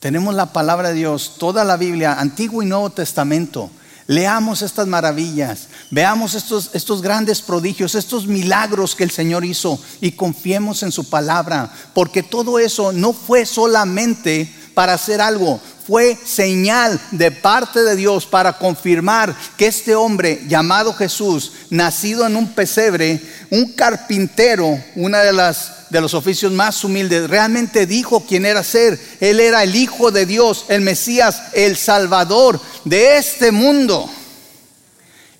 Tenemos 0.00 0.34
la 0.34 0.52
palabra 0.52 0.88
de 0.88 0.96
Dios, 0.96 1.36
toda 1.38 1.64
la 1.64 1.76
Biblia, 1.76 2.14
Antiguo 2.20 2.62
y 2.62 2.66
Nuevo 2.66 2.90
Testamento. 2.90 3.70
Leamos 4.08 4.62
estas 4.62 4.86
maravillas, 4.86 5.66
veamos 5.90 6.34
estos, 6.34 6.70
estos 6.74 7.02
grandes 7.02 7.42
prodigios, 7.42 7.96
estos 7.96 8.28
milagros 8.28 8.94
que 8.94 9.02
el 9.02 9.10
Señor 9.10 9.44
hizo 9.44 9.80
y 10.00 10.12
confiemos 10.12 10.84
en 10.84 10.92
su 10.92 11.10
palabra, 11.10 11.72
porque 11.92 12.22
todo 12.22 12.60
eso 12.60 12.92
no 12.92 13.12
fue 13.12 13.44
solamente 13.44 14.48
para 14.74 14.94
hacer 14.94 15.20
algo, 15.20 15.60
fue 15.86 16.18
señal 16.24 17.00
de 17.12 17.30
parte 17.30 17.82
de 17.82 17.96
Dios 17.96 18.26
para 18.26 18.58
confirmar 18.58 19.34
que 19.56 19.68
este 19.68 19.94
hombre 19.94 20.42
llamado 20.48 20.92
Jesús, 20.92 21.52
nacido 21.70 22.26
en 22.26 22.36
un 22.36 22.52
pesebre, 22.54 23.20
un 23.50 23.72
carpintero, 23.72 24.82
una 24.96 25.20
de 25.20 25.32
las 25.32 25.72
de 25.90 26.00
los 26.00 26.14
oficios 26.14 26.52
más 26.52 26.82
humildes, 26.82 27.30
realmente 27.30 27.86
dijo 27.86 28.24
quién 28.26 28.44
era 28.44 28.64
ser. 28.64 28.98
Él 29.20 29.38
era 29.40 29.62
el 29.62 29.76
Hijo 29.76 30.10
de 30.10 30.26
Dios, 30.26 30.64
el 30.68 30.80
Mesías, 30.80 31.42
el 31.52 31.76
Salvador 31.76 32.60
de 32.86 33.18
este 33.18 33.52
mundo. 33.52 34.08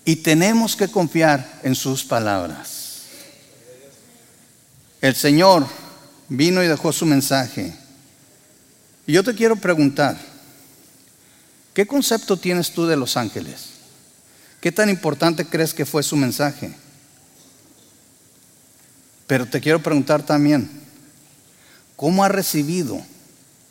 Y 0.05 0.17
tenemos 0.17 0.77
que 0.77 0.89
confiar 0.89 1.61
en 1.63 1.75
sus 1.75 2.05
palabras. 2.05 3.05
El 5.01 5.15
Señor 5.15 5.67
vino 6.29 6.63
y 6.63 6.69
dejó 6.69 6.93
su 6.93 7.07
mensaje. 7.07 7.75
Y 9.07 9.15
yo 9.15 9.25
te 9.25 9.35
quiero 9.35 9.57
preguntar, 9.57 10.17
¿Qué 11.77 11.87
concepto 11.87 12.39
tienes 12.39 12.73
tú 12.73 12.87
de 12.87 12.97
los 12.97 13.19
ángeles? 13.19 13.67
¿Qué 14.63 14.73
tan 14.73 14.89
importante 14.89 15.45
crees 15.45 15.75
que 15.75 15.85
fue 15.85 16.03
su 16.03 16.17
mensaje? 16.17 16.75
Pero 19.27 19.45
te 19.45 19.61
quiero 19.61 19.83
preguntar 19.83 20.25
también, 20.25 20.71
¿cómo 21.95 22.25
has 22.25 22.31
recibido 22.31 22.99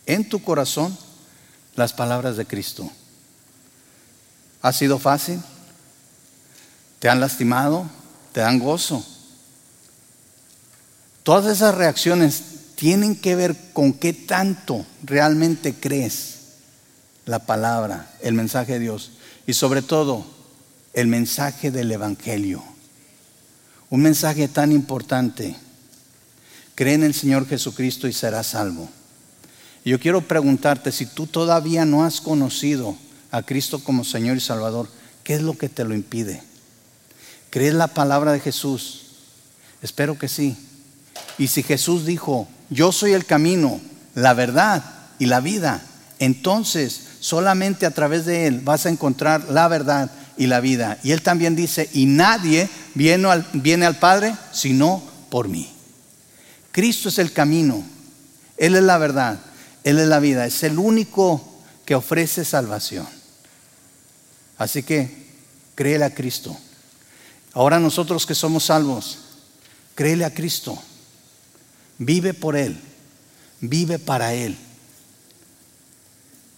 en 0.06 0.30
tu 0.30 0.44
corazón 0.44 0.96
las 1.76 1.94
palabras 1.94 2.38
de 2.38 2.46
Cristo? 2.46 2.92
¿Ha 4.66 4.74
sido 4.74 4.98
fácil? 4.98 5.40
¿Te 6.98 7.08
han 7.08 7.20
lastimado? 7.20 7.88
¿Te 8.32 8.40
dan 8.40 8.58
gozo? 8.58 9.06
Todas 11.22 11.56
esas 11.56 11.76
reacciones 11.76 12.42
tienen 12.74 13.16
que 13.16 13.36
ver 13.36 13.56
con 13.74 13.94
qué 13.94 14.12
tanto 14.12 14.84
realmente 15.04 15.76
crees 15.76 16.38
la 17.28 17.38
palabra, 17.38 18.12
el 18.22 18.34
mensaje 18.34 18.74
de 18.74 18.80
Dios 18.80 19.12
y 19.46 19.54
sobre 19.54 19.84
todo 19.84 20.26
el 20.94 21.10
mensaje 21.10 21.70
del 21.70 21.92
Evangelio. 21.92 22.64
Un 23.92 24.02
mensaje 24.02 24.48
tan 24.48 24.72
importante. 24.72 25.56
Cree 26.74 26.96
en 26.96 27.04
el 27.04 27.14
Señor 27.14 27.48
Jesucristo 27.48 28.08
y 28.08 28.14
serás 28.14 28.48
salvo. 28.48 28.90
Yo 29.84 30.00
quiero 30.00 30.22
preguntarte, 30.22 30.92
si 30.92 31.06
tú 31.06 31.28
todavía 31.28 31.86
no 31.86 32.04
has 32.04 32.20
conocido 32.20 32.98
a 33.36 33.44
Cristo 33.44 33.84
como 33.84 34.04
Señor 34.04 34.38
y 34.38 34.42
Salvador, 34.42 34.88
¿qué 35.24 35.36
es 35.36 35.42
lo 35.42 35.58
que 35.58 35.70
te 35.70 35.84
lo 35.84 35.94
impide? 35.94 36.42
¿Crees 37.50 37.74
la 37.74 37.88
palabra 37.88 38.32
de 38.32 38.40
Jesús? 38.40 39.02
Espero 39.82 40.18
que 40.18 40.28
sí. 40.28 40.58
Y 41.38 41.48
si 41.48 41.64
Jesús 41.64 42.06
dijo, 42.06 42.48
yo 42.70 42.92
soy 42.92 43.14
el 43.14 43.26
camino, 43.26 43.80
la 44.14 44.34
verdad 44.34 44.84
y 45.20 45.26
la 45.26 45.40
vida, 45.40 45.82
entonces 46.20 47.06
Solamente 47.26 47.88
a 47.88 47.92
través 47.92 48.28
de 48.28 48.46
Él 48.46 48.62
vas 48.64 48.86
a 48.86 48.90
encontrar 48.90 49.46
la 49.50 49.68
verdad 49.68 50.12
y 50.38 50.46
la 50.46 50.60
vida. 50.60 51.00
Y 51.02 51.10
Él 51.10 51.24
también 51.24 51.56
dice, 51.56 51.90
y 51.92 52.06
nadie 52.06 52.70
viene 52.94 53.28
al, 53.28 53.48
viene 53.54 53.88
al 53.88 53.98
Padre 53.98 54.36
sino 54.52 55.02
por 55.32 55.48
mí. 55.48 55.68
Cristo 56.72 57.10
es 57.10 57.18
el 57.18 57.34
camino, 57.34 57.84
Él 58.58 58.76
es 58.76 58.84
la 58.84 59.00
verdad, 59.00 59.40
Él 59.84 59.98
es 59.98 60.08
la 60.08 60.20
vida, 60.20 60.46
es 60.46 60.62
el 60.62 60.78
único 60.78 61.44
que 61.84 61.96
ofrece 61.96 62.46
salvación. 62.46 63.08
Así 64.58 64.84
que 64.84 65.26
créele 65.76 66.06
a 66.06 66.14
Cristo, 66.14 66.58
Ahora 67.56 67.80
nosotros 67.80 68.26
que 68.26 68.36
somos 68.36 68.66
salvos, 68.66 69.18
créele 69.96 70.26
a 70.26 70.34
Cristo, 70.34 70.78
vive 71.98 72.34
por 72.34 72.58
Él, 72.58 72.78
vive 73.62 73.98
para 73.98 74.34
Él. 74.34 74.58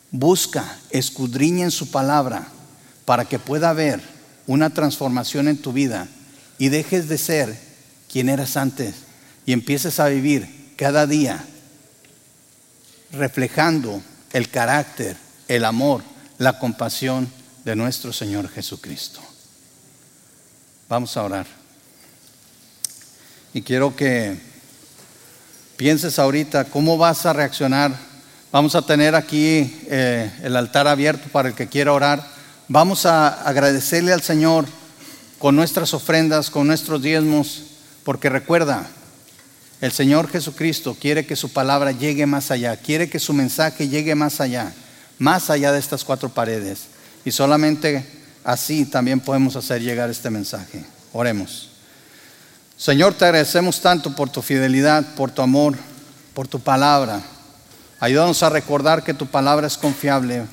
Busca, 0.09 0.79
escudriña 0.89 1.65
en 1.65 1.71
su 1.71 1.91
palabra 1.91 2.47
para 3.05 3.25
que 3.25 3.37
pueda 3.37 3.69
haber 3.69 4.01
una 4.47 4.71
transformación 4.71 5.47
en 5.47 5.61
tu 5.61 5.71
vida 5.71 6.07
y 6.57 6.69
dejes 6.69 7.07
de 7.07 7.19
ser 7.19 7.59
quien 8.11 8.27
eras 8.27 8.57
antes 8.57 8.95
y 9.45 9.53
empieces 9.53 9.99
a 9.99 10.07
vivir 10.07 10.73
cada 10.77 11.05
día 11.05 11.45
reflejando 13.11 14.01
el 14.33 14.49
carácter, 14.49 15.15
el 15.47 15.63
amor, 15.63 16.01
la 16.39 16.57
compasión 16.57 17.29
de 17.67 17.75
nuestro 17.75 18.13
Señor 18.13 18.47
Jesucristo. 18.47 19.19
Vamos 20.87 21.17
a 21.17 21.23
orar. 21.23 21.45
Y 23.53 23.61
quiero 23.61 23.93
que 23.93 24.37
pienses 25.75 26.17
ahorita 26.17 26.63
cómo 26.63 26.97
vas 26.97 27.25
a 27.25 27.33
reaccionar. 27.33 27.93
Vamos 28.53 28.73
a 28.75 28.83
tener 28.83 29.15
aquí 29.15 29.81
eh, 29.89 30.31
el 30.43 30.55
altar 30.55 30.87
abierto 30.87 31.27
para 31.29 31.49
el 31.49 31.55
que 31.55 31.67
quiera 31.67 31.91
orar. 31.91 32.25
Vamos 32.69 33.05
a 33.05 33.27
agradecerle 33.43 34.13
al 34.13 34.21
Señor 34.21 34.65
con 35.37 35.57
nuestras 35.57 35.93
ofrendas, 35.93 36.49
con 36.49 36.67
nuestros 36.67 37.01
diezmos, 37.01 37.63
porque 38.05 38.29
recuerda, 38.29 38.87
el 39.81 39.91
Señor 39.91 40.29
Jesucristo 40.29 40.95
quiere 40.97 41.25
que 41.25 41.35
su 41.35 41.51
palabra 41.51 41.91
llegue 41.91 42.25
más 42.27 42.49
allá, 42.49 42.77
quiere 42.77 43.09
que 43.09 43.19
su 43.19 43.33
mensaje 43.33 43.89
llegue 43.89 44.15
más 44.15 44.39
allá, 44.39 44.73
más 45.19 45.49
allá 45.49 45.73
de 45.73 45.79
estas 45.79 46.05
cuatro 46.05 46.29
paredes. 46.29 46.95
Y 47.27 47.31
solamente 47.33 48.05
así 48.45 48.85
también 48.85 49.19
podemos 49.19 49.57
hacer 49.57 49.81
llegar 49.81 50.09
este 50.09 50.29
mensaje. 50.29 50.85
Oremos. 51.11 51.71
Señor, 52.77 53.15
te 53.15 53.25
agradecemos 53.25 53.81
tanto 53.81 54.15
por 54.15 54.29
tu 54.29 54.41
fidelidad, 54.41 55.03
por 55.15 55.31
tu 55.31 55.41
amor, 55.41 55.75
por 56.33 56.47
tu 56.47 56.61
palabra. 56.61 57.21
Ayúdanos 57.99 58.43
a 58.43 58.49
recordar 58.49 59.03
que 59.03 59.13
tu 59.13 59.25
palabra 59.25 59.67
es 59.67 59.77
confiable, 59.77 60.45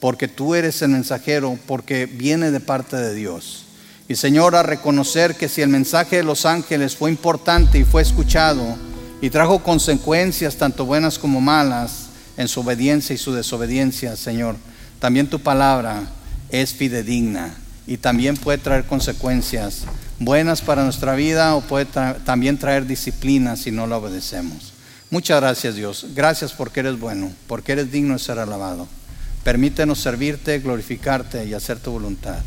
porque 0.00 0.26
tú 0.26 0.56
eres 0.56 0.82
el 0.82 0.88
mensajero, 0.88 1.56
porque 1.68 2.06
viene 2.06 2.50
de 2.50 2.58
parte 2.58 2.96
de 2.96 3.14
Dios. 3.14 3.66
Y 4.08 4.16
Señor, 4.16 4.56
a 4.56 4.64
reconocer 4.64 5.36
que 5.36 5.48
si 5.48 5.62
el 5.62 5.68
mensaje 5.68 6.16
de 6.16 6.24
los 6.24 6.46
ángeles 6.46 6.96
fue 6.96 7.10
importante 7.10 7.78
y 7.78 7.84
fue 7.84 8.02
escuchado 8.02 8.76
y 9.20 9.30
trajo 9.30 9.62
consecuencias 9.62 10.56
tanto 10.56 10.84
buenas 10.84 11.16
como 11.16 11.40
malas 11.40 12.08
en 12.36 12.48
su 12.48 12.62
obediencia 12.62 13.14
y 13.14 13.18
su 13.18 13.32
desobediencia, 13.32 14.16
Señor, 14.16 14.56
también 14.98 15.28
tu 15.28 15.40
palabra 15.40 16.02
es 16.50 16.72
fidedigna 16.72 17.54
y 17.86 17.96
también 17.96 18.36
puede 18.36 18.58
traer 18.58 18.84
consecuencias 18.84 19.84
buenas 20.18 20.60
para 20.60 20.84
nuestra 20.84 21.14
vida 21.14 21.54
o 21.54 21.60
puede 21.60 21.86
también 21.86 22.58
traer 22.58 22.86
disciplina 22.86 23.56
si 23.56 23.70
no 23.70 23.86
la 23.86 23.98
obedecemos. 23.98 24.72
Muchas 25.10 25.40
gracias 25.40 25.74
Dios. 25.74 26.06
Gracias 26.14 26.52
porque 26.52 26.80
eres 26.80 26.98
bueno, 26.98 27.32
porque 27.46 27.72
eres 27.72 27.90
digno 27.90 28.14
de 28.14 28.18
ser 28.18 28.38
alabado. 28.38 28.86
Permítenos 29.42 30.00
servirte, 30.00 30.58
glorificarte 30.58 31.46
y 31.46 31.54
hacer 31.54 31.78
tu 31.78 31.92
voluntad. 31.92 32.40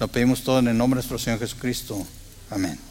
Lo 0.00 0.08
pedimos 0.08 0.42
todo 0.42 0.60
en 0.60 0.68
el 0.68 0.78
nombre 0.78 0.96
de 0.96 1.02
nuestro 1.02 1.18
Señor 1.18 1.40
Jesucristo. 1.40 2.06
Amén. 2.50 2.87